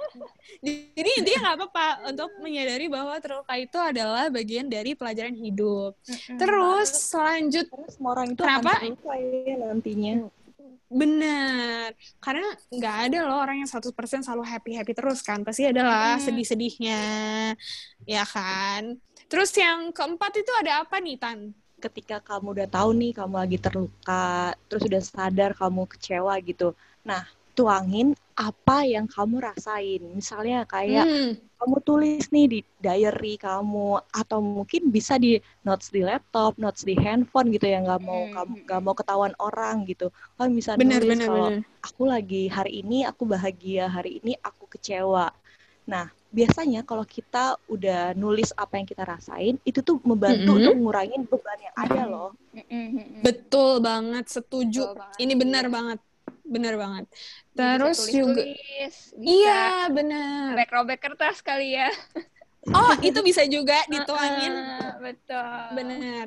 jadi 0.98 1.10
intinya 1.22 1.38
nggak 1.46 1.56
apa-apa 1.62 1.86
untuk 2.10 2.30
menyadari 2.42 2.90
bahwa 2.90 3.14
terluka 3.22 3.54
itu 3.54 3.78
adalah 3.78 4.26
bagian 4.26 4.66
dari 4.66 4.98
pelajaran 4.98 5.36
hidup. 5.36 5.94
Terus 6.34 6.90
selanjut 6.90 7.70
Karena 7.70 7.88
semua 7.92 8.10
orang 8.18 8.34
itu 8.34 8.42
Kenapa? 8.42 8.72
akan 8.74 8.82
terluka 8.98 9.14
ya 9.14 9.54
nantinya. 9.62 10.14
Bener, 10.86 11.90
karena 12.22 12.46
nggak 12.70 12.96
ada 13.10 13.18
loh 13.26 13.42
orang 13.42 13.58
yang 13.58 13.70
100% 13.70 14.22
selalu 14.22 14.46
happy-happy 14.46 14.92
terus 14.94 15.18
kan. 15.18 15.42
Pasti 15.42 15.66
adalah 15.66 16.14
Hmm. 16.16 16.24
sedih-sedihnya, 16.24 17.02
ya 18.06 18.22
kan? 18.22 18.94
Terus 19.26 19.50
yang 19.58 19.90
keempat 19.90 20.38
itu 20.38 20.52
ada 20.62 20.86
apa 20.86 21.02
nih, 21.02 21.18
Tan? 21.18 21.50
Ketika 21.82 22.22
kamu 22.22 22.54
udah 22.56 22.68
tahu 22.70 22.94
nih 22.94 23.12
kamu 23.18 23.34
lagi 23.34 23.58
terluka, 23.58 24.54
terus 24.70 24.82
udah 24.86 25.02
sadar 25.02 25.50
kamu 25.58 25.90
kecewa 25.90 26.32
gitu. 26.40 26.72
Nah, 27.02 27.26
tuangin 27.58 28.08
apa 28.48 28.76
yang 28.94 29.06
kamu 29.14 29.36
rasain. 29.48 30.00
Misalnya 30.18 30.56
kayak 30.74 31.06
Hmm, 31.08 31.48
kamu 31.60 31.76
tulis 31.88 32.24
nih 32.34 32.46
di 32.52 32.58
diary 32.84 33.34
kamu 33.40 33.88
atau 34.20 34.38
mungkin 34.44 34.82
bisa 34.96 35.14
di 35.24 35.40
notes 35.66 35.88
di 35.96 36.00
laptop, 36.04 36.52
notes 36.60 36.82
di 36.88 36.94
handphone 37.04 37.48
gitu 37.54 37.64
ya 37.72 37.78
nggak 37.84 38.02
mau 38.08 38.22
Hmm, 38.22 38.34
kamu 38.34 38.52
hmm, 38.52 38.62
nggak 38.64 38.80
mau 38.84 38.94
ketahuan 39.00 39.34
orang 39.40 39.76
gitu. 39.90 40.06
Kamu 40.36 40.50
bisa 40.60 40.72
bener, 40.76 41.00
nulis 41.00 41.10
bener, 41.10 41.28
kalau 41.28 41.48
bener. 41.48 41.64
aku 41.86 42.02
lagi 42.12 42.42
hari 42.56 42.84
ini 42.84 43.08
aku 43.10 43.22
bahagia, 43.24 43.88
hari 43.96 44.20
ini 44.20 44.32
aku 44.48 44.64
kecewa. 44.74 45.32
Nah, 45.92 46.06
biasanya 46.36 46.80
kalau 46.88 47.06
kita 47.08 47.56
udah 47.74 48.12
nulis 48.22 48.50
apa 48.58 48.74
yang 48.78 48.86
kita 48.92 49.04
rasain, 49.06 49.54
itu 49.68 49.80
tuh 49.88 49.96
membantu 50.04 50.50
Mm-mm. 50.50 50.60
untuk 50.60 50.74
ngurangin 50.76 51.22
beban 51.30 51.58
yang 51.66 51.76
ada 51.84 52.02
loh. 52.12 52.30
Betul 53.24 53.70
banget, 53.86 54.24
setuju. 54.36 54.78
Betul 54.78 54.90
banget, 55.00 55.22
Ini 55.22 55.32
benar 55.42 55.64
banget, 55.76 55.98
benar 56.54 56.74
banget. 56.82 57.04
Bisa 57.56 57.56
Terus 57.56 57.98
juga, 58.10 58.42
bisa 59.16 59.34
iya 59.34 59.88
benar. 59.90 60.50
robek-robek 60.52 60.98
kertas 61.02 61.40
kali 61.40 61.76
ya 61.78 61.88
Oh 62.66 62.92
itu 62.98 63.18
bisa 63.22 63.42
juga 63.46 63.78
dituangin, 63.92 64.52
Ah, 64.52 64.98
betul 64.98 65.46
bener. 65.76 66.26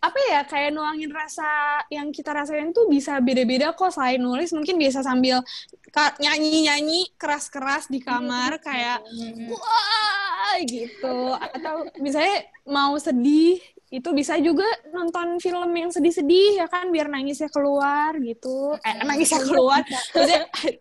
Apa 0.00 0.20
ya 0.28 0.40
kayak 0.44 0.70
nuangin 0.76 1.08
rasa 1.12 1.44
yang 1.88 2.12
kita 2.12 2.32
rasain 2.36 2.72
tuh 2.76 2.88
bisa 2.88 3.20
beda-beda 3.24 3.72
kok. 3.72 3.92
Selain 3.92 4.20
nulis 4.20 4.52
mungkin 4.52 4.76
bisa 4.76 5.00
sambil 5.00 5.40
nyanyi-nyanyi 6.20 7.14
keras-keras 7.16 7.88
di 7.88 8.00
kamar 8.04 8.60
kayak 8.60 9.00
Mm-mm. 9.00 9.48
wah 9.48 10.56
gitu. 10.64 11.36
Atau 11.40 11.88
misalnya 12.00 12.44
mau 12.68 12.92
sedih 13.00 13.60
itu 13.94 14.08
bisa 14.10 14.34
juga 14.42 14.66
nonton 14.90 15.38
film 15.38 15.70
yang 15.70 15.90
sedih-sedih 15.94 16.58
ya 16.58 16.66
kan 16.66 16.90
biar 16.90 17.06
nangisnya 17.06 17.46
keluar 17.46 18.18
gitu. 18.18 18.74
Eh 18.82 18.94
nangisnya 19.06 19.40
keluar. 19.46 19.82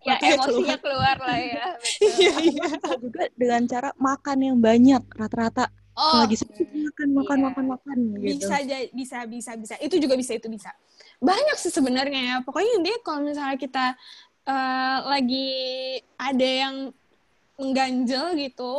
Ya 0.04 0.18
emosinya 0.34 0.78
keluar 0.80 1.16
lah 1.20 1.38
ya 1.40 1.66
betul. 1.82 2.10
Iya 2.20 2.34
iya. 2.42 2.68
Juga 2.98 3.24
dengan 3.38 3.62
cara 3.70 3.90
makan 3.96 4.38
yang 4.42 4.58
banyak 4.60 5.04
rata-rata 5.14 5.70
Oh 5.94 6.10
kalau 6.10 6.26
lagi 6.26 6.38
sedih 6.42 6.66
makan 6.90 7.08
makan 7.14 7.38
iya. 7.38 7.46
makan 7.46 7.66
makan 7.70 7.98
gitu. 8.18 8.42
bisa 8.42 8.54
aja 8.58 8.78
bisa 8.90 9.18
bisa 9.30 9.52
bisa 9.54 9.76
itu 9.78 9.96
juga 10.02 10.18
bisa 10.18 10.34
itu 10.34 10.50
bisa 10.50 10.74
banyak 11.22 11.54
sih 11.62 11.70
sebenarnya 11.70 12.22
ya 12.34 12.36
pokoknya 12.42 12.82
intinya 12.82 13.00
kalau 13.06 13.22
misalnya 13.22 13.58
kita 13.62 13.86
eh, 14.50 14.98
lagi 15.06 15.50
ada 16.18 16.50
yang 16.50 16.76
mengganjel 17.62 18.34
gitu 18.42 18.74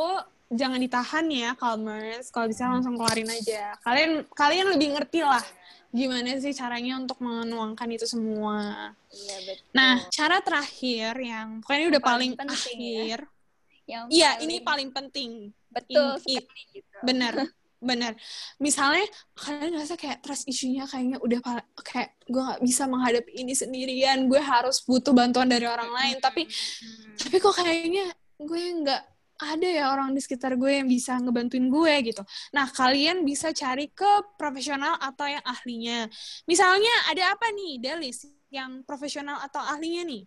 jangan 0.51 0.77
ditahan 0.77 1.27
ya 1.29 1.51
Calmers 1.55 2.29
kalau 2.29 2.47
bisa 2.49 2.69
langsung 2.69 2.95
keluarin 2.95 3.29
aja. 3.29 3.75
Kalian 3.81 4.27
kalian 4.31 4.67
lebih 4.77 4.95
ngerti 4.95 5.23
lah 5.23 5.43
gimana 5.95 6.35
sih 6.43 6.51
caranya 6.51 6.99
untuk 6.99 7.23
menuangkan 7.23 7.87
itu 7.87 8.03
semua. 8.05 8.91
Iya 9.09 9.37
betul. 9.47 9.71
nah 9.71 9.95
cara 10.11 10.43
terakhir 10.43 11.15
yang 11.17 11.63
pokoknya 11.63 11.87
udah 11.95 12.03
paling, 12.03 12.31
paling 12.35 12.51
penting 12.51 12.79
ya. 12.79 12.91
akhir. 12.99 13.21
Yang 13.85 14.05
iya 14.11 14.31
ini 14.43 14.55
paling 14.59 14.91
penting. 14.91 15.31
Betul 15.71 16.19
in- 16.27 16.43
sekali 16.43 16.63
gitu. 16.75 16.99
benar 17.03 17.35
benar. 17.85 18.13
Misalnya 18.59 19.05
kalian 19.37 19.77
ngerasa 19.77 19.95
kayak 19.95 20.19
trust 20.19 20.49
isunya 20.49 20.83
kayaknya 20.83 21.21
udah 21.21 21.39
kayak 21.79 22.17
gue 22.27 22.43
nggak 22.43 22.63
bisa 22.65 22.89
menghadapi 22.89 23.31
ini 23.37 23.55
sendirian. 23.55 24.27
Gue 24.27 24.43
harus 24.43 24.83
butuh 24.83 25.15
bantuan 25.15 25.47
dari 25.47 25.69
orang 25.69 25.95
lain. 25.95 26.17
Tapi 26.19 26.43
Hmm. 26.49 27.15
tapi 27.15 27.37
kok 27.39 27.55
kayaknya 27.55 28.11
gue 28.35 28.63
nggak 28.83 29.03
ada 29.41 29.67
ya 29.67 29.91
orang 29.91 30.15
di 30.15 30.21
sekitar 30.23 30.55
gue 30.55 30.83
yang 30.83 30.89
bisa 30.89 31.19
ngebantuin 31.19 31.67
gue 31.67 31.95
gitu. 32.15 32.23
Nah, 32.55 32.71
kalian 32.71 33.27
bisa 33.27 33.51
cari 33.51 33.91
ke 33.91 34.37
profesional 34.39 34.95
atau 35.03 35.27
yang 35.27 35.43
ahlinya. 35.43 36.07
Misalnya 36.47 36.95
ada 37.11 37.35
apa 37.35 37.51
nih, 37.51 37.83
Delis, 37.83 38.27
yang 38.49 38.87
profesional 38.87 39.43
atau 39.43 39.59
ahlinya 39.59 40.07
nih? 40.07 40.23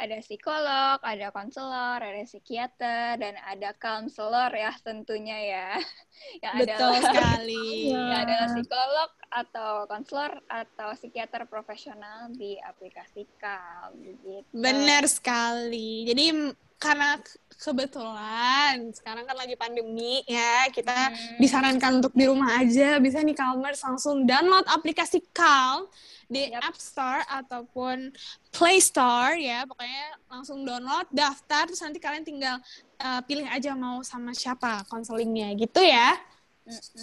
ada 0.00 0.16
psikolog, 0.24 0.96
ada 1.04 1.28
konselor, 1.28 1.98
ada 2.00 2.22
psikiater, 2.24 3.20
dan 3.20 3.34
ada 3.44 3.76
counselor 3.76 4.48
ya 4.54 4.72
tentunya 4.80 5.38
ya. 5.38 5.68
Yang 6.44 6.56
Betul 6.64 6.90
adalah, 6.96 7.02
sekali. 7.04 7.68
yang 7.92 8.20
adalah 8.24 8.48
psikolog 8.52 9.10
atau 9.30 9.70
konselor 9.88 10.32
atau 10.48 10.88
psikiater 10.96 11.42
profesional 11.48 12.28
di 12.32 12.56
aplikasi 12.60 13.24
Calm 13.40 13.96
gitu. 14.00 14.44
Benar 14.52 15.04
sekali. 15.08 16.04
Jadi 16.08 16.52
karena 16.80 17.20
ke- 17.20 17.36
kebetulan 17.60 18.88
sekarang 18.96 19.28
kan 19.28 19.36
lagi 19.36 19.52
pandemi 19.52 20.24
ya, 20.24 20.64
kita 20.72 21.12
Hmm. 21.12 21.36
disarankan 21.36 22.00
untuk 22.00 22.16
di 22.16 22.24
rumah 22.24 22.56
aja. 22.56 22.96
Bisa 22.96 23.20
nih 23.20 23.36
Calmers 23.36 23.84
langsung 23.84 24.24
download 24.24 24.64
aplikasi 24.64 25.20
Calm 25.30 25.84
di 26.24 26.48
Yap. 26.48 26.72
App 26.72 26.76
Store 26.80 27.20
ataupun 27.28 28.16
Play 28.48 28.80
Store 28.80 29.36
ya. 29.36 29.68
Pokoknya 29.68 30.06
langsung 30.26 30.64
download, 30.64 31.04
daftar 31.12 31.68
terus 31.68 31.84
nanti 31.84 32.00
kalian 32.00 32.24
tinggal 32.24 32.56
uh, 32.96 33.20
pilih 33.28 33.44
aja 33.44 33.76
mau 33.76 34.00
sama 34.00 34.32
siapa 34.32 34.88
konselingnya 34.88 35.52
gitu 35.60 35.84
ya. 35.84 36.16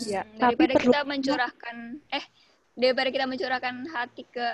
Iya, 0.08 0.24
tapi 0.42 0.64
daripada 0.64 0.74
perlu- 0.74 0.94
kita 0.96 1.02
mencurahkan 1.06 1.76
eh 2.10 2.26
daripada 2.74 3.10
kita 3.14 3.26
mencurahkan 3.28 3.76
hati 3.90 4.24
ke 4.26 4.48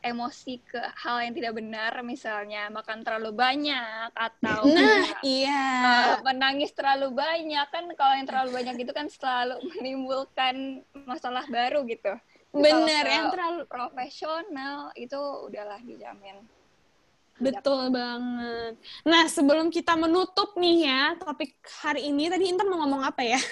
emosi 0.00 0.64
ke 0.64 0.80
hal 0.80 1.20
yang 1.20 1.36
tidak 1.36 1.52
benar 1.60 1.92
misalnya 2.00 2.72
makan 2.72 3.04
terlalu 3.04 3.36
banyak 3.36 4.08
atau 4.16 4.64
Nah, 4.64 5.04
eh, 5.12 5.12
iya. 5.44 5.64
menangis 6.24 6.72
terlalu 6.72 7.12
banyak 7.12 7.66
kan 7.68 7.84
kalau 7.92 8.14
yang 8.16 8.24
terlalu 8.24 8.50
banyak 8.56 8.76
itu 8.80 8.92
kan 8.96 9.12
selalu 9.12 9.60
menimbulkan 9.76 10.80
masalah 11.04 11.44
baru 11.46 11.84
gitu. 11.84 12.16
Bener, 12.54 13.04
kalau- 13.04 13.12
yang 13.12 13.26
terlalu 13.28 13.62
Profesional 13.68 14.88
itu 14.96 15.20
udahlah 15.52 15.80
dijamin. 15.84 16.40
Betul 17.34 17.90
banget. 17.90 18.78
Nah, 19.02 19.26
sebelum 19.26 19.66
kita 19.68 19.98
menutup 19.98 20.54
nih 20.54 20.86
ya 20.86 21.18
topik 21.18 21.58
hari 21.82 22.08
ini, 22.08 22.30
tadi 22.30 22.46
Intan 22.46 22.70
mau 22.70 22.78
ngomong 22.80 23.02
apa 23.04 23.26
ya? 23.26 23.42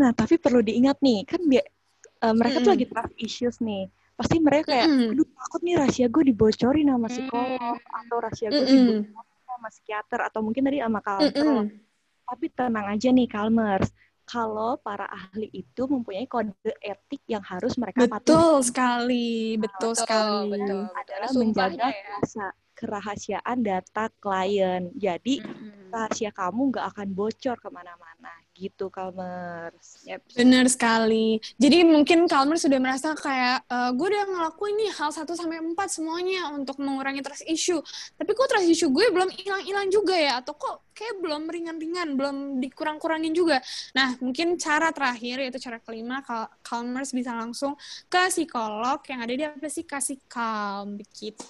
Nah, 0.00 0.16
tapi 0.16 0.40
perlu 0.40 0.64
diingat 0.64 0.96
nih, 1.04 1.28
kan 1.28 1.44
bi- 1.44 1.60
eh, 1.60 2.34
mereka 2.34 2.64
tuh 2.64 2.72
Mm-mm. 2.72 2.74
lagi 2.74 2.86
trust 2.88 3.14
issues 3.20 3.56
nih. 3.60 3.92
Pasti 4.12 4.36
mereka 4.38 4.76
kayak, 4.76 4.88
Mm-mm. 4.88 5.10
aduh 5.16 5.28
takut 5.34 5.60
nih 5.64 5.74
rahasia 5.80 6.06
gue 6.06 6.22
dibocorin 6.30 6.88
sama 6.92 7.08
psikolog, 7.08 7.78
atau 7.80 8.16
rahasia 8.20 8.48
gue 8.52 8.64
Mm-mm. 8.64 8.86
dibocorin 9.02 9.42
sama 9.48 9.68
psikiater, 9.72 10.20
atau 10.28 10.40
mungkin 10.44 10.62
tadi 10.68 10.78
sama 10.78 11.00
counselor. 11.00 11.64
Mm-mm. 11.66 11.80
Tapi 12.22 12.46
tenang 12.54 12.86
aja 12.88 13.08
nih, 13.10 13.28
Calmers. 13.28 13.88
Kalau 14.22 14.78
para 14.78 15.10
ahli 15.10 15.50
itu 15.50 15.82
mempunyai 15.90 16.30
kode 16.30 16.54
etik 16.78 17.20
yang 17.26 17.42
harus 17.42 17.74
mereka 17.74 18.06
patuhi. 18.06 18.22
Betul 18.22 18.54
sekali, 18.62 19.58
betul, 19.58 19.92
sekali. 19.98 20.62
betul. 20.62 20.82
adalah 20.94 21.28
Ada 21.28 21.34
sumpahnya 21.34 21.88
menjaga 21.90 21.90
ya. 21.90 22.08
rasa 22.16 22.44
kerahasiaan 22.78 23.58
data 23.66 24.04
klien. 24.22 24.82
Jadi 24.94 25.42
Mm-mm. 25.42 25.90
rahasia 25.90 26.30
kamu 26.30 26.70
nggak 26.72 26.86
akan 26.94 27.08
bocor 27.12 27.56
ke 27.58 27.68
mana-mana 27.68 28.32
gitu, 28.62 28.86
Calmers. 28.86 30.06
Yep. 30.06 30.38
Bener 30.38 30.70
sekali. 30.70 31.42
Jadi 31.58 31.82
mungkin 31.82 32.30
Kalmer 32.30 32.54
sudah 32.54 32.78
merasa 32.78 33.10
kayak 33.18 33.66
"Eh, 33.66 33.90
gue 33.98 34.06
udah 34.06 34.24
ngelakuin 34.30 34.74
nih 34.78 34.90
hal 34.94 35.10
1 35.10 35.34
sampai 35.34 35.58
4 35.58 35.88
semuanya 35.90 36.54
untuk 36.54 36.78
mengurangi 36.78 37.18
trust 37.26 37.42
issue. 37.50 37.82
Tapi 38.14 38.30
kok 38.30 38.46
trust 38.46 38.70
issue 38.70 38.94
gue 38.94 39.10
belum 39.10 39.34
hilang-hilang 39.34 39.90
juga 39.90 40.14
ya 40.14 40.38
atau 40.38 40.54
kok 40.54 40.94
kayak 40.94 41.18
belum 41.18 41.50
ringan-ringan, 41.50 42.14
belum 42.14 42.36
dikurang-kurangin 42.62 43.34
juga. 43.34 43.58
Nah, 43.96 44.14
mungkin 44.22 44.54
cara 44.60 44.94
terakhir 44.94 45.42
yaitu 45.42 45.58
cara 45.58 45.82
kelima 45.82 46.22
Kal- 46.22 46.52
Calmers 46.62 47.10
bisa 47.10 47.34
langsung 47.34 47.74
ke 48.06 48.30
psikolog 48.30 49.02
yang 49.10 49.20
ada 49.24 49.34
di 49.34 49.42
aplikasi 49.42 50.22
Calm 50.30 51.00
begitu. 51.00 51.42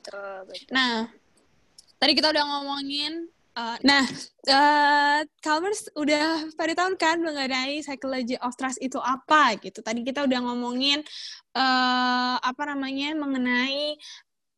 Betul, 0.00 0.48
betul. 0.48 0.72
Nah, 0.72 1.12
tadi 2.00 2.12
kita 2.16 2.32
udah 2.32 2.44
ngomongin 2.48 3.28
uh, 3.56 3.78
nah, 3.82 4.04
uh, 4.50 5.20
Calmers 5.40 5.88
udah 5.96 6.50
pada 6.54 6.72
tahun 6.74 6.94
kan 7.00 7.22
mengenai 7.22 7.80
psychology 7.82 8.36
of 8.40 8.54
trust 8.58 8.78
itu 8.82 8.98
apa 8.98 9.56
gitu. 9.58 9.80
Tadi 9.80 10.02
kita 10.02 10.26
udah 10.26 10.38
ngomongin 10.44 11.00
uh, 11.54 12.36
apa 12.42 12.62
namanya 12.74 13.14
mengenai 13.16 13.96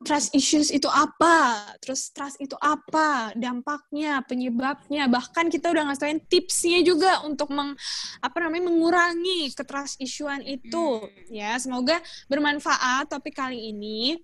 trust 0.03 0.35
issues 0.35 0.75
itu 0.75 0.91
apa, 0.91 1.63
terus 1.79 2.11
trust 2.11 2.35
itu 2.43 2.59
apa, 2.59 3.31
dampaknya, 3.39 4.19
penyebabnya, 4.27 5.07
bahkan 5.07 5.47
kita 5.47 5.71
udah 5.71 5.87
ngasain 5.89 6.19
tipsnya 6.27 6.83
juga 6.83 7.23
untuk 7.23 7.55
meng, 7.55 7.79
apa 8.19 8.39
namanya 8.43 8.67
mengurangi 8.67 9.55
ketrust 9.55 10.03
issuean 10.03 10.43
itu, 10.43 11.07
ya. 11.31 11.55
Semoga 11.63 12.03
bermanfaat 12.27 13.15
topik 13.15 13.39
kali 13.39 13.71
ini. 13.71 14.19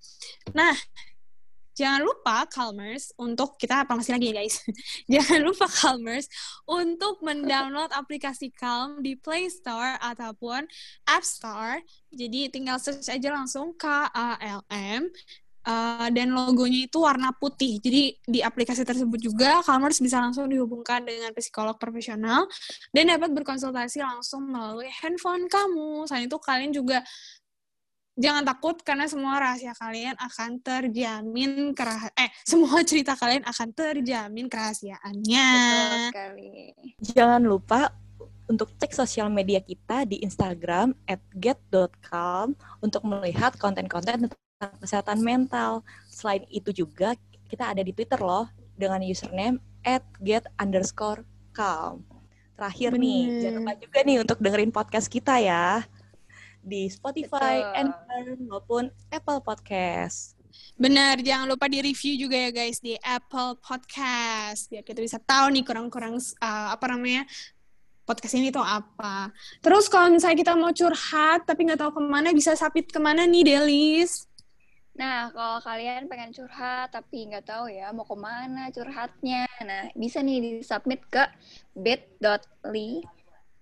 Nah, 0.50 0.74
jangan 1.78 2.02
lupa 2.02 2.42
Calmers 2.50 3.14
untuk 3.14 3.54
kita 3.54 3.86
promosi 3.86 4.10
lagi 4.10 4.34
ya 4.34 4.42
guys. 4.42 4.66
jangan 5.14 5.40
lupa 5.46 5.70
Calmers 5.70 6.26
untuk 6.66 7.22
mendownload 7.22 7.94
aplikasi 7.94 8.50
Calm 8.50 8.98
di 8.98 9.14
Play 9.14 9.46
Store 9.46 9.94
ataupun 10.02 10.66
App 11.06 11.22
Store. 11.22 11.78
Jadi 12.10 12.50
tinggal 12.50 12.82
search 12.82 13.06
aja 13.06 13.30
langsung 13.30 13.78
K 13.78 14.10
A 14.10 14.34
L 14.42 14.66
M 14.74 15.06
Uh, 15.68 16.08
dan 16.16 16.32
logonya 16.32 16.88
itu 16.88 16.96
warna 16.96 17.28
putih. 17.36 17.76
Jadi 17.76 18.16
di 18.24 18.40
aplikasi 18.40 18.88
tersebut 18.88 19.20
juga 19.20 19.60
Calmers 19.60 20.00
bisa 20.00 20.16
langsung 20.16 20.48
dihubungkan 20.48 21.04
dengan 21.04 21.28
psikolog 21.36 21.76
profesional 21.76 22.48
dan 22.88 23.12
dapat 23.12 23.36
berkonsultasi 23.36 24.00
langsung 24.00 24.48
melalui 24.48 24.88
handphone 24.88 25.44
kamu. 25.44 26.08
Selain 26.08 26.24
itu 26.24 26.40
kalian 26.40 26.72
juga 26.72 27.04
jangan 28.18 28.42
takut 28.42 28.76
karena 28.82 29.06
semua 29.06 29.38
rahasia 29.38 29.72
kalian 29.78 30.18
akan 30.18 30.58
terjamin 30.58 31.70
kerah 31.70 32.10
eh 32.18 32.28
semua 32.42 32.82
cerita 32.88 33.14
kalian 33.14 33.46
akan 33.46 33.68
terjamin 33.70 34.50
kerahasiaannya. 34.50 35.48
Betul 35.54 35.98
sekali. 36.10 36.52
Jangan 37.14 37.42
lupa 37.46 37.94
untuk 38.50 38.74
cek 38.74 38.90
sosial 38.90 39.30
media 39.30 39.62
kita 39.62 40.02
di 40.02 40.18
Instagram 40.26 40.98
at 41.06 41.22
get.calm 41.38 42.58
untuk 42.82 43.06
melihat 43.06 43.54
konten-konten 43.54 44.26
tentang 44.26 44.74
kesehatan 44.82 45.22
mental. 45.22 45.86
Selain 46.10 46.42
itu 46.50 46.74
juga 46.74 47.14
kita 47.46 47.70
ada 47.70 47.80
di 47.86 47.94
Twitter 47.94 48.18
loh 48.18 48.50
dengan 48.74 48.98
username 49.06 49.62
at 49.86 50.02
get 50.18 50.42
underscore 50.58 51.22
calm. 51.54 52.02
Terakhir 52.58 52.98
nih, 52.98 53.22
Bener. 53.30 53.38
jangan 53.38 53.58
lupa 53.62 53.74
juga 53.78 53.98
nih 54.02 54.16
untuk 54.18 54.38
dengerin 54.42 54.72
podcast 54.74 55.06
kita 55.06 55.38
ya 55.38 55.86
di 56.68 56.92
Spotify, 56.92 57.64
Betul. 57.64 57.80
Anchor, 57.80 58.24
maupun 58.44 58.84
Apple 59.08 59.40
Podcast. 59.40 60.36
Benar, 60.78 61.18
jangan 61.24 61.48
lupa 61.48 61.66
di 61.66 61.82
review 61.82 62.28
juga 62.28 62.36
ya 62.38 62.50
guys 62.52 62.78
di 62.78 62.94
Apple 63.00 63.58
Podcast 63.58 64.70
biar 64.70 64.84
kita 64.86 65.02
bisa 65.02 65.18
tahu 65.18 65.50
nih 65.50 65.64
kurang-kurang 65.66 66.20
uh, 66.38 66.68
apa 66.70 66.86
namanya 66.92 67.26
podcast 68.06 68.38
ini 68.38 68.48
tuh 68.48 68.64
apa. 68.64 69.28
Terus 69.60 69.90
kalau 69.90 70.08
misalnya 70.12 70.38
kita 70.38 70.52
mau 70.54 70.72
curhat 70.72 71.44
tapi 71.44 71.68
nggak 71.68 71.80
tahu 71.82 71.98
ke 71.98 72.02
mana 72.04 72.32
bisa 72.32 72.54
submit 72.54 72.88
ke 72.88 73.00
mana 73.02 73.26
nih 73.28 73.44
Delis? 73.44 74.28
Nah, 74.98 75.30
kalau 75.30 75.62
kalian 75.62 76.10
pengen 76.10 76.34
curhat 76.34 76.90
tapi 76.90 77.30
nggak 77.30 77.46
tahu 77.46 77.70
ya 77.70 77.94
mau 77.94 78.02
ke 78.02 78.16
mana 78.18 78.66
curhatnya, 78.74 79.46
nah 79.62 79.86
bisa 79.94 80.18
nih 80.24 80.58
di-submit 80.58 81.06
ke 81.06 81.22
bit.ly 81.76 83.06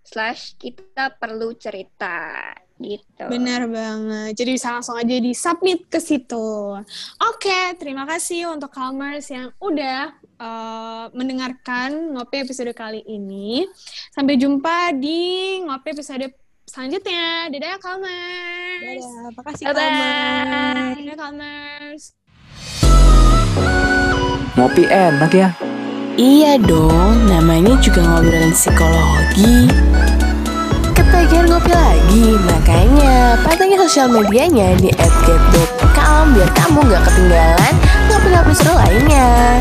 slash 0.06 0.56
kita 0.56 1.12
perlu 1.18 1.52
cerita 1.58 2.54
gitu. 2.80 3.24
Benar 3.28 3.68
banget. 3.68 4.36
Jadi 4.36 4.50
bisa 4.56 4.72
langsung 4.72 4.96
aja 4.96 5.16
di 5.16 5.32
submit 5.32 5.88
ke 5.88 5.98
situ. 6.00 6.76
Oke, 7.20 7.60
terima 7.80 8.04
kasih 8.04 8.52
untuk 8.52 8.72
Calmers 8.72 9.28
yang 9.32 9.52
udah 9.60 10.12
uh, 10.40 11.04
mendengarkan 11.16 12.16
ngopi 12.16 12.44
episode 12.44 12.72
kali 12.76 13.00
ini. 13.08 13.64
Sampai 14.12 14.36
jumpa 14.36 14.92
di 14.96 15.60
ngopi 15.64 15.96
episode 15.96 16.28
selanjutnya. 16.68 17.48
Dadah 17.48 17.68
ya, 17.72 17.78
Calmers. 17.80 19.04
Dadah, 19.04 19.28
makasih 19.32 19.64
Bye-bye. 19.70 19.80
Calmers. 19.80 20.96
Dadah 20.96 21.16
Calmers. 21.16 22.04
Ngopi 24.56 24.84
enak 24.88 25.32
ya. 25.36 25.50
Iya 26.16 26.56
dong, 26.56 27.28
namanya 27.28 27.76
juga 27.84 28.00
ngobrolin 28.00 28.56
psikologi. 28.56 29.68
Ketagihan 31.16 31.48
ngopi 31.48 31.72
lagi, 31.72 32.26
makanya 32.44 33.40
pantengin 33.40 33.80
sosial 33.88 34.04
medianya 34.12 34.76
di 34.76 34.92
@get.com 35.24 36.36
biar 36.36 36.50
kamu 36.52 36.84
gak 36.92 37.08
ketinggalan 37.08 37.74
ngopi-ngopi 38.04 38.52
seru 38.52 38.76
lainnya. 38.76 39.56